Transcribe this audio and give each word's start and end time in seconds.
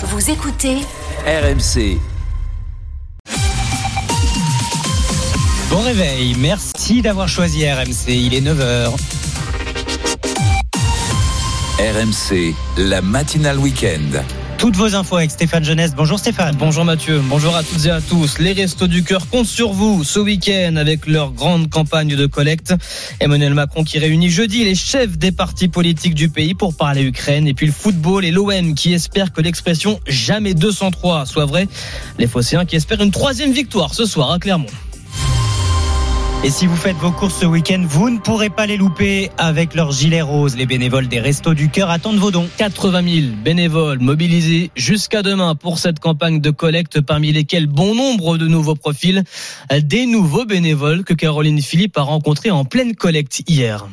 Vous 0.00 0.30
écoutez 0.30 0.76
RMC. 1.26 1.98
Bon 5.70 5.80
réveil, 5.80 6.36
merci 6.38 7.02
d'avoir 7.02 7.28
choisi 7.28 7.68
RMC, 7.68 8.06
il 8.06 8.32
est 8.32 8.40
9h. 8.40 8.92
RMC, 11.80 12.54
la 12.76 13.02
matinale 13.02 13.58
week-end. 13.58 14.22
Toutes 14.58 14.74
vos 14.74 14.96
infos 14.96 15.16
avec 15.16 15.30
Stéphane 15.30 15.64
Jeunesse. 15.64 15.94
Bonjour 15.94 16.18
Stéphane. 16.18 16.56
Bonjour 16.58 16.84
Mathieu, 16.84 17.22
bonjour 17.24 17.54
à 17.54 17.62
toutes 17.62 17.86
et 17.86 17.90
à 17.90 18.00
tous. 18.00 18.40
Les 18.40 18.52
Restos 18.52 18.88
du 18.88 19.04
Cœur 19.04 19.28
comptent 19.30 19.46
sur 19.46 19.72
vous 19.72 20.02
ce 20.02 20.18
week-end 20.18 20.74
avec 20.74 21.06
leur 21.06 21.30
grande 21.30 21.70
campagne 21.70 22.16
de 22.16 22.26
collecte. 22.26 22.74
Emmanuel 23.20 23.54
Macron 23.54 23.84
qui 23.84 24.00
réunit 24.00 24.30
jeudi 24.30 24.64
les 24.64 24.74
chefs 24.74 25.16
des 25.16 25.30
partis 25.30 25.68
politiques 25.68 26.14
du 26.14 26.28
pays 26.28 26.54
pour 26.54 26.76
parler 26.76 27.04
Ukraine 27.04 27.46
et 27.46 27.54
puis 27.54 27.66
le 27.66 27.72
football 27.72 28.24
et 28.24 28.32
l'OM 28.32 28.74
qui 28.74 28.92
espèrent 28.92 29.32
que 29.32 29.40
l'expression 29.40 30.00
jamais 30.08 30.54
203 30.54 31.24
soit 31.26 31.46
vraie. 31.46 31.68
Les 32.18 32.26
Phocéens 32.26 32.64
qui 32.64 32.74
espèrent 32.74 33.00
une 33.00 33.12
troisième 33.12 33.52
victoire 33.52 33.94
ce 33.94 34.06
soir 34.06 34.32
à 34.32 34.40
Clermont. 34.40 34.66
Et 36.44 36.50
si 36.50 36.66
vous 36.66 36.76
faites 36.76 36.96
vos 36.98 37.10
courses 37.10 37.40
ce 37.40 37.46
week-end, 37.46 37.84
vous 37.88 38.10
ne 38.10 38.18
pourrez 38.18 38.48
pas 38.48 38.66
les 38.66 38.76
louper 38.76 39.28
avec 39.38 39.74
leur 39.74 39.90
gilet 39.90 40.22
rose. 40.22 40.56
Les 40.56 40.66
bénévoles 40.66 41.08
des 41.08 41.18
Restos 41.18 41.54
du 41.54 41.68
Cœur 41.68 41.90
attendent 41.90 42.18
vos 42.18 42.30
dons. 42.30 42.48
80 42.58 43.02
000 43.02 43.26
bénévoles 43.42 43.98
mobilisés 43.98 44.70
jusqu'à 44.76 45.22
demain 45.22 45.56
pour 45.56 45.80
cette 45.80 45.98
campagne 45.98 46.40
de 46.40 46.50
collecte, 46.50 47.00
parmi 47.00 47.32
lesquels 47.32 47.66
bon 47.66 47.92
nombre 47.92 48.38
de 48.38 48.46
nouveaux 48.46 48.76
profils, 48.76 49.24
des 49.82 50.06
nouveaux 50.06 50.44
bénévoles 50.44 51.02
que 51.02 51.12
Caroline 51.12 51.60
Philippe 51.60 51.98
a 51.98 52.02
rencontrés 52.02 52.52
en 52.52 52.64
pleine 52.64 52.94
collecte 52.94 53.42
hier. 53.48 53.88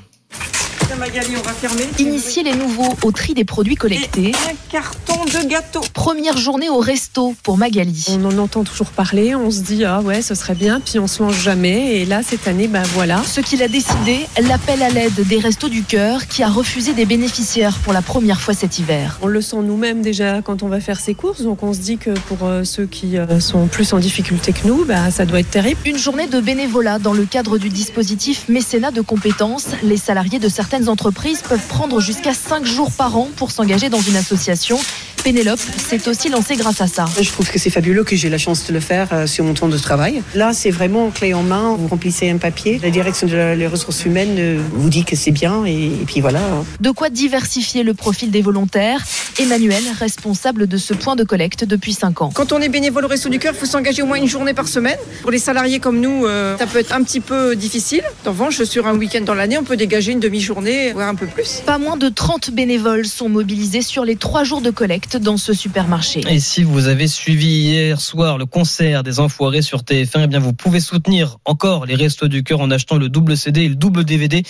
Magali, 0.93 1.35
on 1.37 1.41
va 1.41 1.51
fermer. 1.51 1.83
Initier 1.99 2.43
les 2.43 2.53
nouveaux 2.53 2.93
au 3.03 3.11
tri 3.11 3.33
des 3.33 3.43
produits 3.43 3.75
collectés. 3.75 4.29
Et 4.29 4.35
un 4.49 4.55
carton 4.69 5.25
de 5.25 5.49
gâteau. 5.49 5.81
Première 5.93 6.37
journée 6.37 6.69
au 6.69 6.79
resto 6.79 7.35
pour 7.43 7.57
Magali. 7.57 8.05
On 8.11 8.25
en 8.25 8.37
entend 8.37 8.63
toujours 8.63 8.91
parler, 8.91 9.35
on 9.35 9.51
se 9.51 9.61
dit 9.61 9.83
ah 9.83 10.01
ouais, 10.01 10.21
ce 10.21 10.35
serait 10.35 10.53
bien, 10.53 10.79
puis 10.79 10.99
on 10.99 11.07
se 11.07 11.23
lance 11.23 11.35
jamais. 11.35 11.95
Et 11.95 12.05
là, 12.05 12.21
cette 12.23 12.47
année, 12.47 12.67
ben 12.67 12.83
voilà. 12.93 13.21
Ce 13.23 13.41
qu'il 13.41 13.61
a 13.63 13.67
décidé, 13.67 14.27
l'appel 14.47 14.81
à 14.83 14.89
l'aide 14.89 15.27
des 15.27 15.39
Restos 15.39 15.69
du 15.69 15.83
Cœur 15.83 16.27
qui 16.27 16.43
a 16.43 16.49
refusé 16.49 16.93
des 16.93 17.05
bénéficiaires 17.05 17.77
pour 17.79 17.91
la 17.91 18.01
première 18.01 18.39
fois 18.39 18.53
cet 18.53 18.79
hiver. 18.79 19.19
On 19.21 19.27
le 19.27 19.41
sent 19.41 19.57
nous-mêmes 19.63 20.01
déjà 20.01 20.41
quand 20.41 20.63
on 20.63 20.67
va 20.67 20.79
faire 20.79 20.99
ses 20.99 21.15
courses, 21.15 21.41
donc 21.41 21.63
on 21.63 21.73
se 21.73 21.79
dit 21.79 21.97
que 21.97 22.11
pour 22.11 22.39
euh, 22.43 22.63
ceux 22.63 22.85
qui 22.85 23.17
euh, 23.17 23.39
sont 23.39 23.67
plus 23.67 23.91
en 23.93 23.99
difficulté 23.99 24.53
que 24.53 24.67
nous, 24.67 24.85
ben, 24.85 25.09
ça 25.09 25.25
doit 25.25 25.39
être 25.39 25.51
terrible. 25.51 25.79
Une 25.85 25.97
journée 25.97 26.27
de 26.27 26.39
bénévolat 26.39 26.99
dans 26.99 27.13
le 27.13 27.25
cadre 27.25 27.57
du 27.57 27.69
dispositif 27.69 28.47
mécénat 28.49 28.91
de 28.91 29.01
compétences. 29.01 29.67
Les 29.83 29.97
salariés 29.97 30.39
de 30.39 30.49
certaines 30.49 30.74
entreprises 30.83 31.41
peuvent 31.41 31.67
prendre 31.67 31.99
jusqu'à 31.99 32.33
5 32.33 32.65
jours 32.65 32.91
par 32.91 33.17
an 33.17 33.29
pour 33.35 33.51
s'engager 33.51 33.89
dans 33.89 34.01
une 34.01 34.15
association. 34.15 34.77
Pénélope 35.25 35.59
s'est 35.59 36.07
aussi 36.07 36.29
lancée 36.29 36.55
grâce 36.55 36.81
à 36.81 36.87
ça. 36.87 37.05
Je 37.19 37.27
trouve 37.31 37.49
que 37.49 37.57
c'est 37.57 37.71
fabuleux 37.71 38.03
que 38.03 38.15
j'ai 38.15 38.29
la 38.29 38.37
chance 38.37 38.67
de 38.67 38.73
le 38.73 38.79
faire 38.79 39.07
euh, 39.11 39.25
sur 39.25 39.43
mon 39.43 39.55
temps 39.55 39.67
de 39.67 39.77
travail. 39.79 40.21
Là, 40.35 40.53
c'est 40.53 40.69
vraiment 40.69 41.09
clé 41.09 41.33
en 41.33 41.41
main. 41.41 41.75
Vous 41.79 41.87
remplissez 41.87 42.29
un 42.29 42.37
papier. 42.37 42.79
La 42.83 42.91
direction 42.91 43.25
des 43.25 43.65
ressources 43.65 44.05
humaines 44.05 44.35
euh, 44.37 44.61
vous 44.73 44.87
dit 44.87 45.03
que 45.03 45.15
c'est 45.15 45.31
bien 45.31 45.65
et, 45.65 45.85
et, 45.85 46.05
puis 46.05 46.21
voilà. 46.21 46.41
De 46.79 46.91
quoi 46.91 47.09
diversifier 47.09 47.81
le 47.81 47.95
profil 47.95 48.29
des 48.29 48.43
volontaires. 48.43 49.03
Emmanuel, 49.39 49.83
responsable 49.99 50.67
de 50.67 50.77
ce 50.77 50.93
point 50.93 51.15
de 51.15 51.23
collecte 51.23 51.65
depuis 51.65 51.93
5 51.93 52.21
ans. 52.21 52.29
Quand 52.33 52.53
on 52.53 52.61
est 52.61 52.69
bénévole 52.69 53.03
au 53.05 53.07
Resto 53.07 53.27
du 53.27 53.39
Cœur, 53.39 53.53
il 53.53 53.59
faut 53.59 53.65
s'engager 53.65 54.03
au 54.03 54.05
moins 54.05 54.17
une 54.17 54.27
journée 54.27 54.53
par 54.53 54.67
semaine. 54.67 54.97
Pour 55.23 55.31
les 55.31 55.39
salariés 55.39 55.79
comme 55.79 55.99
nous, 55.99 56.25
euh, 56.25 56.55
ça 56.57 56.67
peut 56.67 56.79
être 56.79 56.93
un 56.93 57.03
petit 57.03 57.19
peu 57.19 57.55
difficile. 57.55 58.03
En 58.25 58.29
revanche, 58.29 58.63
sur 58.63 58.87
un 58.87 58.95
week-end 58.95 59.21
dans 59.21 59.33
l'année, 59.33 59.57
on 59.57 59.63
peut 59.63 59.75
dégager 59.75 60.11
une 60.11 60.21
demi-journée, 60.21 60.93
voire 60.93 61.09
un 61.09 61.15
peu 61.15 61.25
plus. 61.25 61.63
Pas 61.65 61.79
moins 61.79 61.97
de 61.97 62.09
30 62.09 62.51
bénévoles 62.51 63.05
sont 63.05 63.27
mobilisés 63.27 63.81
sur 63.81 64.05
les 64.05 64.15
3 64.15 64.43
jours 64.43 64.61
de 64.61 64.69
collecte 64.69 65.14
dans 65.19 65.37
ce 65.37 65.53
supermarché. 65.53 66.21
Et 66.29 66.39
si 66.39 66.63
vous 66.63 66.87
avez 66.87 67.07
suivi 67.07 67.47
hier 67.47 68.01
soir 68.01 68.37
le 68.37 68.45
concert 68.45 69.03
des 69.03 69.19
Enfoirés 69.19 69.61
sur 69.61 69.81
TF1, 69.81 70.21
eh 70.23 70.27
bien 70.27 70.39
vous 70.39 70.53
pouvez 70.53 70.79
soutenir 70.79 71.37
encore 71.45 71.85
les 71.85 71.95
Restos 71.95 72.27
du 72.27 72.43
Cœur 72.43 72.61
en 72.61 72.71
achetant 72.71 72.97
le 72.97 73.09
double 73.09 73.37
CD 73.37 73.61
et 73.61 73.69
le 73.69 73.75
double 73.75 74.03
DVD 74.03 74.43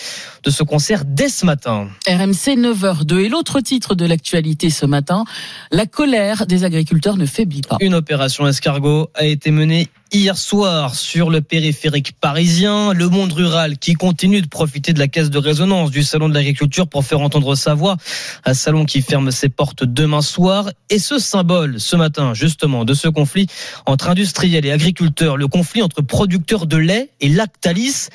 de 0.44 0.50
ce 0.50 0.64
concert 0.64 1.04
dès 1.06 1.30
ce 1.30 1.46
matin. 1.46 1.88
RMC 2.08 2.58
9h02 2.58 3.26
et 3.26 3.30
l'autre 3.30 3.60
titre 3.62 3.96
de 3.96 4.06
l'actualité 4.06 4.70
ce 4.70 4.86
matin, 4.86 5.26
la 5.72 5.86
colère 5.86 6.46
des 6.46 6.64
agriculteurs 6.64 7.18
ne 7.18 7.26
faiblit 7.26 7.62
pas. 7.62 7.78
Une 7.82 7.94
opération 7.94 8.48
escargot 8.48 9.10
a 9.14 9.26
été 9.26 9.52
menée 9.52 9.88
hier 10.12 10.38
soir 10.38 10.96
sur 10.96 11.30
le 11.30 11.42
périphérique 11.42 12.14
parisien, 12.20 12.94
le 12.94 13.10
monde 13.10 13.34
rural 13.34 13.78
qui 13.78 13.94
continue 13.94 14.42
de 14.42 14.48
profiter 14.48 14.94
de 14.94 15.00
la 15.00 15.08
caisse 15.08 15.30
de 15.30 15.38
résonance 15.38 15.92
du 15.92 16.04
salon 16.04 16.30
de 16.30 16.34
l'agriculture 16.34 16.88
pour 16.88 17.04
faire 17.04 17.22
entendre 17.22 17.56
sa 17.56 17.74
voix, 17.74 17.98
un 18.46 18.54
salon 18.54 18.86
qui 18.86 19.02
ferme 19.02 19.32
ses 19.32 19.50
portes 19.50 19.84
demain 19.84 20.22
soir. 20.22 20.70
Et 20.90 21.00
ce 21.00 21.18
symbole 21.18 21.80
ce 21.80 21.96
matin 21.96 22.34
justement 22.34 22.86
de 22.86 22.94
ce 22.94 23.08
conflit 23.08 23.48
entre 23.86 24.10
industriels 24.10 24.66
et 24.66 24.72
agriculteurs, 24.72 25.38
le 25.38 25.48
conflit 25.48 25.82
entre 25.82 26.02
producteurs 26.02 26.68
de 26.68 26.78
lait 26.78 27.10
et 27.20 27.30
Lactalis, 27.30 28.10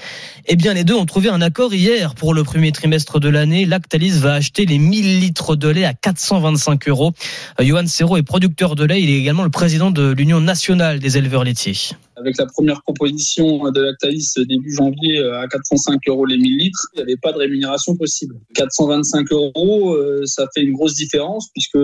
eh 0.47 0.57
bien 0.57 0.75
les 0.75 0.85
deux 0.85 0.95
ont 0.95 1.07
trouvé 1.07 1.29
un 1.29 1.43
accord 1.43 1.75
hier 1.75 2.15
pour 2.15 2.35
le 2.35 2.45
premier 2.45 2.73
trimestre 2.73 3.21
de 3.21 3.29
l'année. 3.29 3.67
Lactalis 3.67 4.19
va 4.19 4.35
acheter 4.35 4.65
les 4.65 4.79
1000 4.79 5.21
litres 5.21 5.57
de 5.57 5.69
lait 5.69 5.85
à 5.85 5.95
425 5.95 6.89
euros. 6.89 7.13
Johan 7.59 7.87
Serrault 7.87 8.17
est 8.17 8.23
producteur 8.23 8.75
de 8.75 8.85
lait, 8.85 9.03
il 9.03 9.11
est 9.11 9.19
également 9.19 9.45
le 9.45 9.51
président 9.51 9.91
de 9.91 10.13
l'Union 10.13 10.41
nationale 10.41 10.99
des 10.99 11.19
éleveurs 11.19 11.45
laitiers 11.45 11.80
avec 12.17 12.37
la 12.39 12.47
première 12.47 12.83
proposition 12.83 13.71
de 13.71 13.81
Lactalis 13.81 14.33
début 14.37 14.75
janvier 14.75 15.23
à 15.25 15.47
405 15.49 16.01
euros 16.09 16.27
les 16.27 16.37
1000 16.37 16.59
litres, 16.59 16.87
il 16.95 16.97
n'y 16.99 17.03
avait 17.03 17.17
pas 17.17 17.33
de 17.33 17.39
rémunération 17.39 17.97
possible. 17.97 18.35
425 18.55 19.33
euros, 19.33 19.97
ça 20.27 20.47
fait 20.55 20.63
une 20.63 20.73
grosse 20.73 20.95
différence 20.95 21.49
puisque 21.53 21.79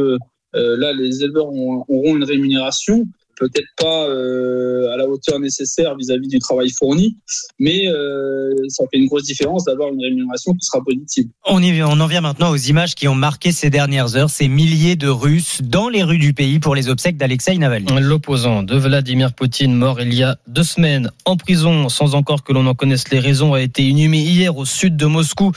là, 0.53 0.93
les 0.93 1.23
éleveurs 1.23 1.49
auront 1.49 2.17
une 2.17 2.25
rémunération 2.25 3.07
peut-être 3.37 3.69
pas 3.77 4.09
euh, 4.09 4.93
à 4.93 4.97
la 4.97 5.07
hauteur 5.07 5.39
nécessaire 5.39 5.95
vis-à-vis 5.97 6.29
du 6.29 6.39
travail 6.39 6.71
fourni, 6.71 7.17
mais 7.59 7.87
euh, 7.89 8.53
ça 8.69 8.85
fait 8.91 8.99
une 8.99 9.07
grosse 9.07 9.25
différence 9.25 9.65
d'avoir 9.65 9.93
une 9.93 10.01
rémunération 10.01 10.53
qui 10.55 10.67
sera 10.67 10.83
positive. 10.83 11.27
On, 11.47 11.63
y, 11.63 11.83
on 11.83 12.01
en 12.01 12.07
vient 12.07 12.21
maintenant 12.21 12.51
aux 12.51 12.57
images 12.57 12.95
qui 12.95 13.09
ont 13.09 13.15
marqué 13.15 13.53
ces 13.53 13.71
dernières 13.71 14.17
heures, 14.17 14.31
ces 14.31 14.49
milliers 14.49 14.97
de 14.97 15.09
Russes 15.09 15.61
dans 15.63 15.89
les 15.89 16.03
rues 16.03 16.19
du 16.19 16.33
pays 16.33 16.59
pour 16.59 16.75
les 16.75 16.89
obsèques 16.89 17.17
d'Alexei 17.17 17.57
Navalny. 17.59 17.87
L'opposant 18.01 18.63
de 18.63 18.77
Vladimir 18.77 19.35
Poutine, 19.35 19.75
mort 19.75 20.01
il 20.01 20.15
y 20.15 20.23
a 20.23 20.37
deux 20.47 20.65
semaines 20.65 21.11
en 21.25 21.37
prison, 21.37 21.89
sans 21.89 22.15
encore 22.15 22.43
que 22.43 22.53
l'on 22.53 22.67
en 22.67 22.75
connaisse 22.75 23.11
les 23.11 23.19
raisons, 23.19 23.55
a 23.55 23.61
été 23.61 23.83
inhumé 23.83 24.19
hier 24.19 24.57
au 24.57 24.65
sud 24.65 24.97
de 24.97 25.07
Moscou. 25.07 25.53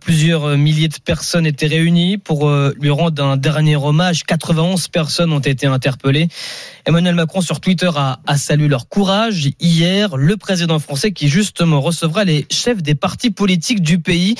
Plusieurs 0.00 0.56
milliers 0.56 0.88
de 0.88 0.98
personnes 1.04 1.46
étaient 1.46 1.66
réunies 1.66 2.18
pour 2.18 2.50
lui 2.50 2.90
rendre 2.90 3.22
un 3.24 3.36
dernier 3.36 3.76
hommage. 3.76 4.24
91 4.24 4.88
personnes 4.88 5.32
ont 5.32 5.38
été 5.40 5.66
interpellées. 5.66 6.28
Emmanuel 6.88 7.16
Macron 7.16 7.42
sur 7.42 7.60
Twitter 7.60 7.90
a, 7.94 8.18
salué 8.38 8.66
leur 8.66 8.88
courage. 8.88 9.50
Hier, 9.60 10.16
le 10.16 10.38
président 10.38 10.78
français 10.78 11.12
qui 11.12 11.28
justement 11.28 11.82
recevra 11.82 12.24
les 12.24 12.46
chefs 12.50 12.82
des 12.82 12.94
partis 12.94 13.30
politiques 13.30 13.82
du 13.82 13.98
pays. 13.98 14.36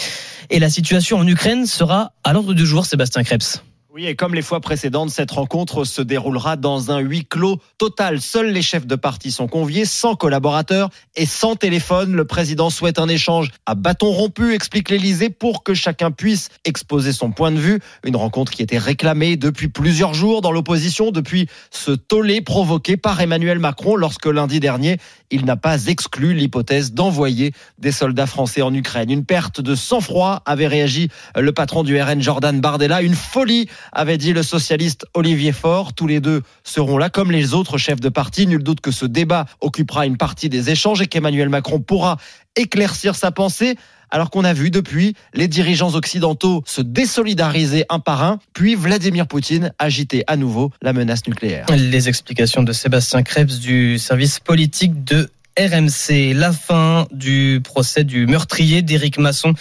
Et 0.48 0.58
la 0.58 0.70
situation 0.70 1.18
en 1.18 1.26
Ukraine 1.26 1.66
sera 1.66 2.12
à 2.24 2.32
l'ordre 2.32 2.54
du 2.54 2.64
jour, 2.64 2.86
Sébastien 2.86 3.22
Krebs. 3.22 3.62
Oui, 3.98 4.06
et 4.06 4.14
comme 4.14 4.32
les 4.32 4.42
fois 4.42 4.60
précédentes, 4.60 5.10
cette 5.10 5.32
rencontre 5.32 5.82
se 5.82 6.00
déroulera 6.00 6.54
dans 6.54 6.92
un 6.92 7.00
huis 7.00 7.24
clos 7.24 7.58
total. 7.78 8.20
Seuls 8.20 8.52
les 8.52 8.62
chefs 8.62 8.86
de 8.86 8.94
parti 8.94 9.32
sont 9.32 9.48
conviés, 9.48 9.84
sans 9.84 10.14
collaborateurs 10.14 10.90
et 11.16 11.26
sans 11.26 11.56
téléphone. 11.56 12.14
Le 12.14 12.24
président 12.24 12.70
souhaite 12.70 13.00
un 13.00 13.08
échange 13.08 13.50
à 13.66 13.74
bâton 13.74 14.12
rompu, 14.12 14.54
explique 14.54 14.90
l'Elysée, 14.90 15.30
pour 15.30 15.64
que 15.64 15.74
chacun 15.74 16.12
puisse 16.12 16.48
exposer 16.64 17.12
son 17.12 17.32
point 17.32 17.50
de 17.50 17.58
vue. 17.58 17.80
Une 18.04 18.14
rencontre 18.14 18.52
qui 18.52 18.62
était 18.62 18.78
réclamée 18.78 19.36
depuis 19.36 19.66
plusieurs 19.66 20.14
jours 20.14 20.42
dans 20.42 20.52
l'opposition, 20.52 21.10
depuis 21.10 21.48
ce 21.72 21.90
tollé 21.90 22.40
provoqué 22.40 22.96
par 22.96 23.20
Emmanuel 23.20 23.58
Macron 23.58 23.96
lorsque 23.96 24.26
lundi 24.26 24.60
dernier, 24.60 24.98
il 25.32 25.44
n'a 25.44 25.56
pas 25.56 25.86
exclu 25.86 26.34
l'hypothèse 26.34 26.92
d'envoyer 26.92 27.52
des 27.78 27.90
soldats 27.92 28.26
français 28.26 28.62
en 28.62 28.72
Ukraine. 28.72 29.10
Une 29.10 29.24
perte 29.24 29.60
de 29.60 29.74
sang-froid 29.74 30.40
avait 30.46 30.68
réagi 30.68 31.08
le 31.36 31.52
patron 31.52 31.82
du 31.82 32.00
RN 32.00 32.22
Jordan 32.22 32.60
Bardella. 32.60 33.02
Une 33.02 33.16
folie 33.16 33.68
avait 33.92 34.18
dit 34.18 34.32
le 34.32 34.42
socialiste 34.42 35.06
Olivier 35.14 35.52
Faure. 35.52 35.92
Tous 35.94 36.06
les 36.06 36.20
deux 36.20 36.42
seront 36.64 36.98
là 36.98 37.10
comme 37.10 37.30
les 37.30 37.54
autres 37.54 37.78
chefs 37.78 38.00
de 38.00 38.08
parti. 38.08 38.46
Nul 38.46 38.62
doute 38.62 38.80
que 38.80 38.90
ce 38.90 39.06
débat 39.06 39.46
occupera 39.60 40.06
une 40.06 40.16
partie 40.16 40.48
des 40.48 40.70
échanges 40.70 41.00
et 41.00 41.06
qu'Emmanuel 41.06 41.48
Macron 41.48 41.80
pourra 41.80 42.18
éclaircir 42.56 43.14
sa 43.14 43.30
pensée 43.30 43.76
alors 44.10 44.30
qu'on 44.30 44.44
a 44.44 44.52
vu 44.52 44.70
depuis 44.70 45.14
les 45.34 45.48
dirigeants 45.48 45.94
occidentaux 45.94 46.62
se 46.66 46.80
désolidariser 46.80 47.84
un 47.88 48.00
par 48.00 48.22
un, 48.22 48.38
puis 48.54 48.74
Vladimir 48.74 49.26
Poutine 49.26 49.72
agiter 49.78 50.24
à 50.26 50.36
nouveau 50.36 50.70
la 50.82 50.92
menace 50.92 51.26
nucléaire. 51.26 51.66
Les 51.70 52.08
explications 52.08 52.62
de 52.62 52.72
Sébastien 52.72 53.22
Krebs 53.22 53.58
du 53.58 53.98
service 53.98 54.40
politique 54.40 55.04
de 55.04 55.28
RMC, 55.58 56.34
la 56.34 56.52
fin 56.52 57.06
du 57.10 57.60
procès 57.64 58.04
du 58.04 58.26
meurtrier 58.26 58.82
d'Éric 58.82 59.18
Masson 59.18 59.54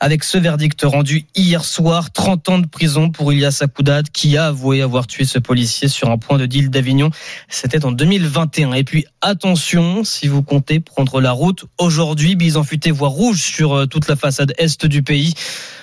avec 0.00 0.24
ce 0.24 0.38
verdict 0.38 0.80
rendu 0.82 1.26
hier 1.36 1.64
soir, 1.64 2.10
30 2.10 2.48
ans 2.48 2.58
de 2.58 2.66
prison 2.66 3.10
pour 3.10 3.32
Ilias 3.32 3.58
Akoudad 3.60 4.08
qui 4.10 4.38
a 4.38 4.46
avoué 4.46 4.80
avoir 4.80 5.06
tué 5.06 5.24
ce 5.24 5.38
policier 5.38 5.88
sur 5.88 6.10
un 6.10 6.16
point 6.16 6.38
de 6.38 6.46
deal 6.46 6.70
d'Avignon. 6.70 7.10
C'était 7.48 7.84
en 7.84 7.92
2021. 7.92 8.72
Et 8.72 8.84
puis 8.84 9.04
attention, 9.20 10.04
si 10.04 10.26
vous 10.26 10.42
comptez 10.42 10.80
prendre 10.80 11.20
la 11.20 11.32
route 11.32 11.66
aujourd'hui, 11.78 12.34
Bison 12.34 12.64
Futé 12.64 12.90
voie 12.90 13.08
rouge 13.08 13.42
sur 13.42 13.86
toute 13.88 14.08
la 14.08 14.16
façade 14.16 14.54
est 14.56 14.86
du 14.86 15.02
pays 15.02 15.34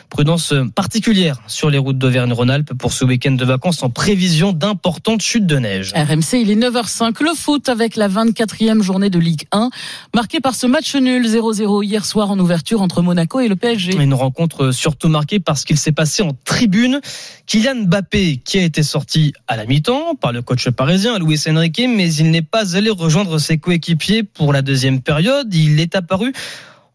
Prudence 0.10 0.54
particulière 0.76 1.40
sur 1.48 1.70
les 1.70 1.78
routes 1.78 1.98
d'Auvergne-Rhône-Alpes 1.98 2.74
pour 2.74 2.94
ce 2.94 3.06
week-end 3.06 3.32
de 3.32 3.46
vacances 3.46 3.84
en 3.84 3.90
prévision 3.90 4.54
d'importantes 4.54 5.22
chutes 5.22 5.46
de 5.46 5.58
neige. 5.58 5.94
RMC, 5.96 6.42
il 6.42 6.52
est 6.52 6.56
9h05. 6.56 7.24
Le 7.24 7.36
foot 7.36 7.70
avec 7.70 7.96
la 7.96 8.10
24e 8.10 8.82
journée 8.82 9.10
de 9.10 9.20
Ligue 9.20 9.44
1, 9.52 9.70
marquée 10.16 10.40
par 10.40 10.56
ce 10.56 10.68
match 10.68 10.96
nul 10.96 11.26
0-0 11.26 11.84
hier 11.84 12.06
soir 12.06 12.32
en 12.32 12.40
ouverture 12.40 12.82
entre 12.82 13.02
Monaco 13.02 13.40
et 13.40 13.48
le 13.48 13.56
PSG. 13.56 13.96
Une 14.02 14.14
rencontre 14.14 14.72
surtout 14.72 15.10
marquée 15.10 15.40
parce 15.40 15.64
qu'il 15.64 15.78
s'est 15.78 15.92
passé 15.92 16.24
en 16.24 16.32
tribune. 16.44 17.00
Kylian 17.46 17.86
Mbappé, 17.86 18.38
qui 18.38 18.60
a 18.60 18.64
été 18.64 18.84
sorti 18.84 19.34
à 19.48 19.58
la 19.58 19.66
mi-temps 19.66 20.16
par 20.16 20.32
le 20.32 20.42
coach 20.42 20.70
parisien 20.70 21.20
Luis 21.20 21.42
Enrique, 21.48 21.84
mais 21.88 22.14
il 22.14 22.32
n'est 22.32 22.42
pas 22.42 22.76
allé 22.76 22.90
rejoindre 22.90 23.38
ses 23.38 23.58
coéquipiers 23.58 24.24
pour 24.24 24.54
la 24.54 24.62
deuxième 24.62 25.02
période. 25.02 25.54
Il 25.54 25.80
est 25.80 25.96
apparu 25.96 26.34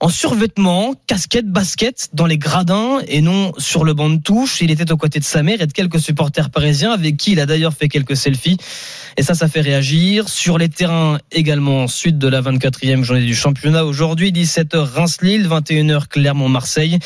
en 0.05 0.11
survêtement, 0.11 0.93
casquette, 1.07 1.49
basket, 1.51 2.11
dans 2.13 2.27
les 2.27 2.37
gradins 2.37 2.99
et 3.09 3.23
non 3.23 3.53
sur 3.57 3.87
le 3.87 3.95
banc 3.95 4.11
de 4.11 4.21
touche. 4.21 4.61
Il 4.61 4.71
était 4.71 4.93
aux 4.93 4.99
côtés 4.99 5.19
de 5.19 5.25
sa 5.25 5.43
mère 5.43 5.63
et 5.63 5.67
de 5.67 5.73
quelques 5.73 5.99
supporters 5.99 6.51
parisiens 6.51 6.93
avec 6.93 7.17
qui 7.17 7.33
il 7.33 7.41
a 7.41 7.47
d'ailleurs 7.47 7.73
fait 7.73 7.89
quelques 7.89 8.15
selfies. 8.15 8.59
Et 9.17 9.23
ça, 9.23 9.33
ça 9.33 9.49
fait 9.49 9.63
réagir. 9.63 10.29
Sur 10.29 10.59
les 10.59 10.69
terrains 10.69 11.21
également, 11.33 11.89
suite 11.89 12.19
de 12.19 12.29
la 12.29 12.43
24e 12.43 13.03
journée 13.03 13.25
du 13.25 13.35
championnat. 13.35 13.87
Aujourd'hui, 13.87 14.31
17h 14.31 14.77
Reims-Lille, 14.77 15.49
21h 15.49 16.07
Clermont-Marseille. 16.09 16.99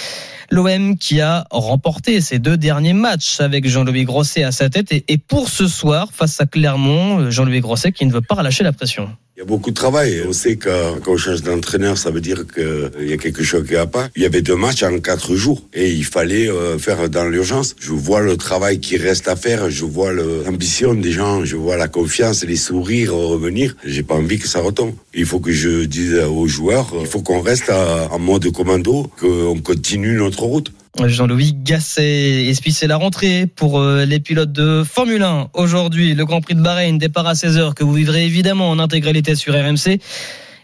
L'OM 0.50 0.98
qui 0.98 1.20
a 1.20 1.46
remporté 1.52 2.20
ses 2.20 2.40
deux 2.40 2.56
derniers 2.56 2.94
matchs 2.94 3.38
avec 3.38 3.68
Jean-Louis 3.68 4.06
Grosset 4.06 4.42
à 4.42 4.50
sa 4.50 4.70
tête. 4.70 4.90
Et 4.90 5.18
pour 5.18 5.50
ce 5.50 5.68
soir, 5.68 6.08
face 6.12 6.40
à 6.40 6.46
Clermont, 6.46 7.30
Jean-Louis 7.30 7.60
Grosset 7.60 7.92
qui 7.92 8.06
ne 8.06 8.12
veut 8.12 8.22
pas 8.22 8.34
relâcher 8.34 8.64
la 8.64 8.72
pression. 8.72 9.08
Il 9.38 9.42
y 9.42 9.44
a 9.44 9.46
beaucoup 9.46 9.70
de 9.70 9.76
travail. 9.76 10.24
On 10.26 10.32
sait 10.32 10.56
que 10.56 10.68
change 11.16 11.42
d'entraîneur, 11.42 11.96
ça 11.96 12.10
veut 12.10 12.20
dire 12.20 12.44
qu'il 12.52 13.08
y 13.08 13.12
a 13.12 13.16
quelque 13.16 13.44
chose 13.44 13.64
qui 13.64 13.74
va 13.74 13.86
pas. 13.86 14.08
Il 14.16 14.22
y 14.24 14.26
avait 14.26 14.42
deux 14.42 14.56
matchs 14.56 14.82
en 14.82 14.98
quatre 14.98 15.36
jours 15.36 15.62
et 15.72 15.92
il 15.92 16.04
fallait 16.04 16.50
euh, 16.50 16.76
faire 16.76 17.08
dans 17.08 17.24
l'urgence. 17.24 17.76
Je 17.78 17.92
vois 17.92 18.20
le 18.20 18.36
travail 18.36 18.80
qui 18.80 18.96
reste 18.96 19.28
à 19.28 19.36
faire, 19.36 19.70
je 19.70 19.84
vois 19.84 20.12
l'ambition 20.12 20.92
des 20.92 21.12
gens, 21.12 21.44
je 21.44 21.54
vois 21.54 21.76
la 21.76 21.86
confiance, 21.86 22.42
les 22.42 22.56
sourires 22.56 23.14
revenir. 23.14 23.76
J'ai 23.84 24.02
pas 24.02 24.16
envie 24.16 24.40
que 24.40 24.48
ça 24.48 24.58
retombe. 24.58 24.94
Il 25.14 25.24
faut 25.24 25.38
que 25.38 25.52
je 25.52 25.84
dise 25.84 26.16
aux 26.16 26.48
joueurs, 26.48 26.92
il 27.00 27.06
faut 27.06 27.22
qu'on 27.22 27.40
reste 27.40 27.70
en 27.70 28.18
mode 28.18 28.50
commando, 28.50 29.08
qu'on 29.20 29.60
continue 29.60 30.14
notre 30.14 30.42
route. 30.42 30.72
Jean-Louis 31.06 31.54
Gasset. 31.54 32.46
Et 32.46 32.86
la 32.86 32.96
rentrée 32.96 33.46
pour 33.46 33.78
euh, 33.78 34.04
les 34.04 34.18
pilotes 34.18 34.50
de 34.50 34.82
Formule 34.82 35.22
1. 35.22 35.50
Aujourd'hui, 35.54 36.14
le 36.14 36.24
Grand 36.24 36.40
Prix 36.40 36.54
de 36.54 36.60
Bahreïn 36.60 36.98
départ 36.98 37.26
à 37.26 37.34
16h 37.34 37.74
que 37.74 37.84
vous 37.84 37.92
vivrez 37.92 38.24
évidemment 38.24 38.70
en 38.70 38.78
intégralité 38.78 39.36
sur 39.36 39.54
RMC. 39.54 40.00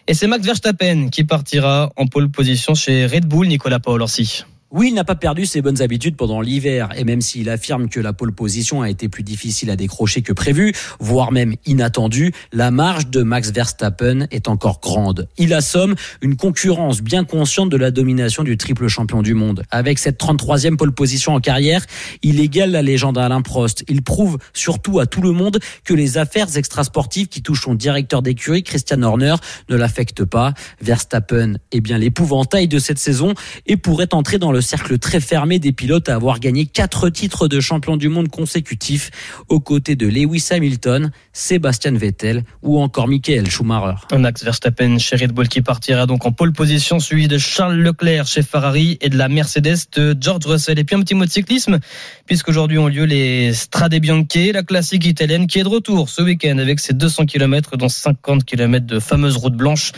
Et 0.06 0.14
c'est 0.14 0.26
Max 0.26 0.44
Verstappen 0.44 1.08
qui 1.10 1.24
partira 1.24 1.90
en 1.96 2.06
pole 2.06 2.30
position 2.30 2.74
chez 2.74 3.06
Red 3.06 3.26
Bull, 3.26 3.46
Nicolas 3.46 3.78
Paul 3.78 4.02
Orsi. 4.02 4.44
Oui, 4.76 4.88
il 4.88 4.94
n'a 4.94 5.04
pas 5.04 5.14
perdu 5.14 5.46
ses 5.46 5.62
bonnes 5.62 5.82
habitudes 5.82 6.16
pendant 6.16 6.40
l'hiver, 6.40 6.88
et 6.96 7.04
même 7.04 7.20
s'il 7.20 7.48
affirme 7.48 7.88
que 7.88 8.00
la 8.00 8.12
pole 8.12 8.32
position 8.32 8.82
a 8.82 8.90
été 8.90 9.08
plus 9.08 9.22
difficile 9.22 9.70
à 9.70 9.76
décrocher 9.76 10.20
que 10.20 10.32
prévu, 10.32 10.72
voire 10.98 11.30
même 11.30 11.54
inattendue, 11.64 12.32
la 12.52 12.72
marge 12.72 13.06
de 13.06 13.22
Max 13.22 13.52
Verstappen 13.52 14.26
est 14.32 14.48
encore 14.48 14.80
grande. 14.80 15.28
Il 15.38 15.54
assomme 15.54 15.94
une 16.22 16.34
concurrence 16.34 17.02
bien 17.02 17.22
consciente 17.22 17.70
de 17.70 17.76
la 17.76 17.92
domination 17.92 18.42
du 18.42 18.56
triple 18.56 18.88
champion 18.88 19.22
du 19.22 19.34
monde. 19.34 19.62
Avec 19.70 20.00
cette 20.00 20.20
33e 20.20 20.76
pole 20.76 20.90
position 20.90 21.34
en 21.34 21.40
carrière, 21.40 21.86
il 22.22 22.40
égale 22.40 22.72
la 22.72 22.82
légende 22.82 23.16
Alain 23.16 23.42
Prost. 23.42 23.84
Il 23.86 24.02
prouve 24.02 24.38
surtout 24.54 24.98
à 24.98 25.06
tout 25.06 25.22
le 25.22 25.30
monde 25.30 25.60
que 25.84 25.94
les 25.94 26.18
affaires 26.18 26.56
extrasportives 26.56 27.28
qui 27.28 27.42
touchent 27.42 27.62
son 27.62 27.76
directeur 27.76 28.22
d'écurie, 28.22 28.64
Christian 28.64 29.02
Horner, 29.02 29.36
ne 29.68 29.76
l'affectent 29.76 30.24
pas. 30.24 30.52
Verstappen 30.80 31.58
est 31.70 31.80
bien 31.80 31.96
l'épouvantail 31.96 32.66
de 32.66 32.80
cette 32.80 32.98
saison 32.98 33.34
et 33.66 33.76
pourrait 33.76 34.12
entrer 34.12 34.38
dans 34.38 34.50
le 34.50 34.63
cercle 34.64 34.98
très 34.98 35.20
fermé 35.20 35.60
des 35.60 35.70
pilotes 35.70 36.08
à 36.08 36.16
avoir 36.16 36.40
gagné 36.40 36.66
quatre 36.66 37.08
titres 37.10 37.46
de 37.46 37.60
champion 37.60 37.96
du 37.96 38.08
monde 38.08 38.28
consécutifs 38.28 39.12
aux 39.48 39.60
côtés 39.60 39.94
de 39.94 40.08
Lewis 40.08 40.48
Hamilton, 40.50 41.12
Sébastien 41.32 41.92
Vettel 41.92 42.42
ou 42.62 42.80
encore 42.80 43.06
Michael 43.06 43.48
Schumacher. 43.48 43.94
Max 44.18 44.42
Verstappen 44.42 44.98
chez 44.98 45.16
Red 45.16 45.32
Bull 45.32 45.48
qui 45.48 45.62
partira 45.62 46.06
donc 46.06 46.26
en 46.26 46.32
pole 46.32 46.52
position, 46.52 46.98
suivi 46.98 47.28
de 47.28 47.38
Charles 47.38 47.76
Leclerc 47.76 48.26
chez 48.26 48.42
Ferrari 48.42 48.98
et 49.00 49.08
de 49.08 49.16
la 49.16 49.28
Mercedes 49.28 49.76
de 49.94 50.16
George 50.20 50.46
Russell. 50.46 50.78
Et 50.78 50.84
puis 50.84 50.96
un 50.96 51.00
petit 51.00 51.14
mot 51.14 51.24
de 51.24 51.30
cyclisme, 51.30 51.78
puisqu'aujourd'hui 52.26 52.78
ont 52.78 52.88
lieu 52.88 53.04
les 53.04 53.52
Strade 53.52 53.94
Bianche, 53.94 54.24
la 54.52 54.62
classique 54.62 55.04
italienne 55.06 55.46
qui 55.46 55.58
est 55.58 55.64
de 55.64 55.68
retour 55.68 56.08
ce 56.08 56.22
week-end 56.22 56.58
avec 56.58 56.80
ses 56.80 56.94
200 56.94 57.26
km, 57.26 57.76
dont 57.76 57.88
50 57.88 58.44
km 58.44 58.86
de 58.86 58.98
fameuses 58.98 59.36
routes 59.36 59.56
blanches. 59.56 59.92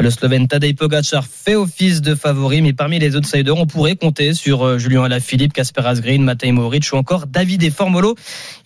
Le 0.00 0.10
Slovène 0.10 0.46
Tadej 0.46 0.76
Pogacar 0.76 1.26
fait 1.26 1.56
office 1.56 2.00
de 2.00 2.14
favori, 2.14 2.62
mais 2.62 2.72
parmi 2.72 3.00
les 3.00 3.16
outsiders, 3.16 3.56
on 3.56 3.66
pourrait 3.66 3.96
compter 3.96 4.32
sur 4.32 4.64
euh, 4.64 4.78
Julien 4.78 5.02
Alaphilippe, 5.02 5.52
Casper 5.52 5.82
Asgreen, 5.84 6.22
Matej 6.22 6.52
Moric 6.52 6.88
ou 6.92 6.96
encore 6.96 7.26
David 7.26 7.64
et 7.64 7.70
Formolo. 7.70 8.14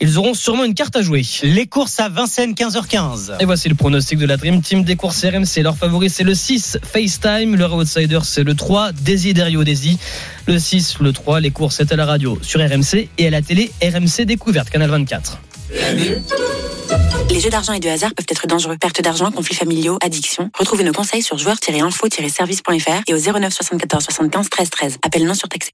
Ils 0.00 0.18
auront 0.18 0.34
sûrement 0.34 0.64
une 0.64 0.74
carte 0.74 0.94
à 0.94 1.00
jouer. 1.00 1.22
Les 1.42 1.66
courses 1.66 1.98
à 2.00 2.10
Vincennes, 2.10 2.52
15h15. 2.52 3.40
Et 3.40 3.46
voici 3.46 3.70
le 3.70 3.74
pronostic 3.74 4.18
de 4.18 4.26
la 4.26 4.36
Dream 4.36 4.60
Team 4.60 4.84
des 4.84 4.94
courses 4.94 5.24
RMC. 5.24 5.62
Leur 5.62 5.78
favori, 5.78 6.10
c'est 6.10 6.24
le 6.24 6.34
6, 6.34 6.78
FaceTime. 6.82 7.56
Leur 7.56 7.74
outsider, 7.74 8.20
c'est 8.24 8.44
le 8.44 8.54
3, 8.54 8.92
Desiderio 8.92 9.64
Desi. 9.64 9.98
Le 10.46 10.58
6, 10.58 10.98
le 11.00 11.14
3, 11.14 11.40
les 11.40 11.50
courses, 11.50 11.76
c'est 11.76 11.92
à 11.92 11.96
la 11.96 12.04
radio 12.04 12.38
sur 12.42 12.60
RMC 12.60 13.08
et 13.16 13.26
à 13.26 13.30
la 13.30 13.40
télé 13.40 13.72
RMC 13.82 14.26
Découverte, 14.26 14.68
Canal 14.68 14.90
24. 14.90 15.38
Les 17.32 17.40
jeux 17.40 17.48
d'argent 17.48 17.72
et 17.72 17.80
de 17.80 17.88
hasard 17.88 18.10
peuvent 18.14 18.26
être 18.28 18.46
dangereux. 18.46 18.76
Perte 18.78 19.00
d'argent, 19.00 19.30
conflits 19.30 19.54
familiaux, 19.54 19.98
addiction. 20.04 20.50
Retrouvez 20.58 20.84
nos 20.84 20.92
conseils 20.92 21.22
sur 21.22 21.38
joueurs-info-service.fr 21.38 23.02
et 23.08 23.14
au 23.14 23.18
09 23.18 23.50
74 23.52 24.04
75 24.04 24.50
13 24.50 24.68
13. 24.70 24.98
Appel 25.02 25.24
non 25.24 25.32
surtaxé. 25.32 25.70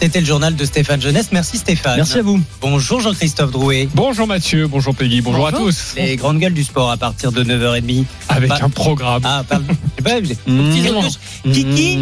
C'était 0.00 0.20
le 0.20 0.26
journal 0.26 0.54
de 0.54 0.64
Stéphane 0.64 1.00
Jeunesse. 1.02 1.28
Merci 1.32 1.58
Stéphane. 1.58 1.96
Merci 1.96 2.18
à 2.18 2.22
vous. 2.22 2.40
Bonjour 2.60 3.00
Jean-Christophe 3.00 3.50
Drouet. 3.50 3.88
Bonjour 3.92 4.26
Mathieu, 4.26 4.66
bonjour 4.66 4.94
Peggy, 4.94 5.20
bonjour, 5.20 5.46
à 5.48 5.52
tous. 5.52 5.94
Les 5.96 6.16
grandes 6.16 6.38
gueules 6.38 6.54
du 6.54 6.64
sport 6.64 6.90
à 6.90 6.96
partir 6.96 7.32
de 7.32 7.42
9h30. 7.44 8.04
Avec 8.28 8.48
Bah- 8.48 8.58
un 8.62 8.70
programme. 8.70 9.20
Ah, 9.24 9.44
pardon. 9.46 9.66
Êtes- 10.06 10.46
Mouah. 10.46 11.02
Kiki. 11.52 11.98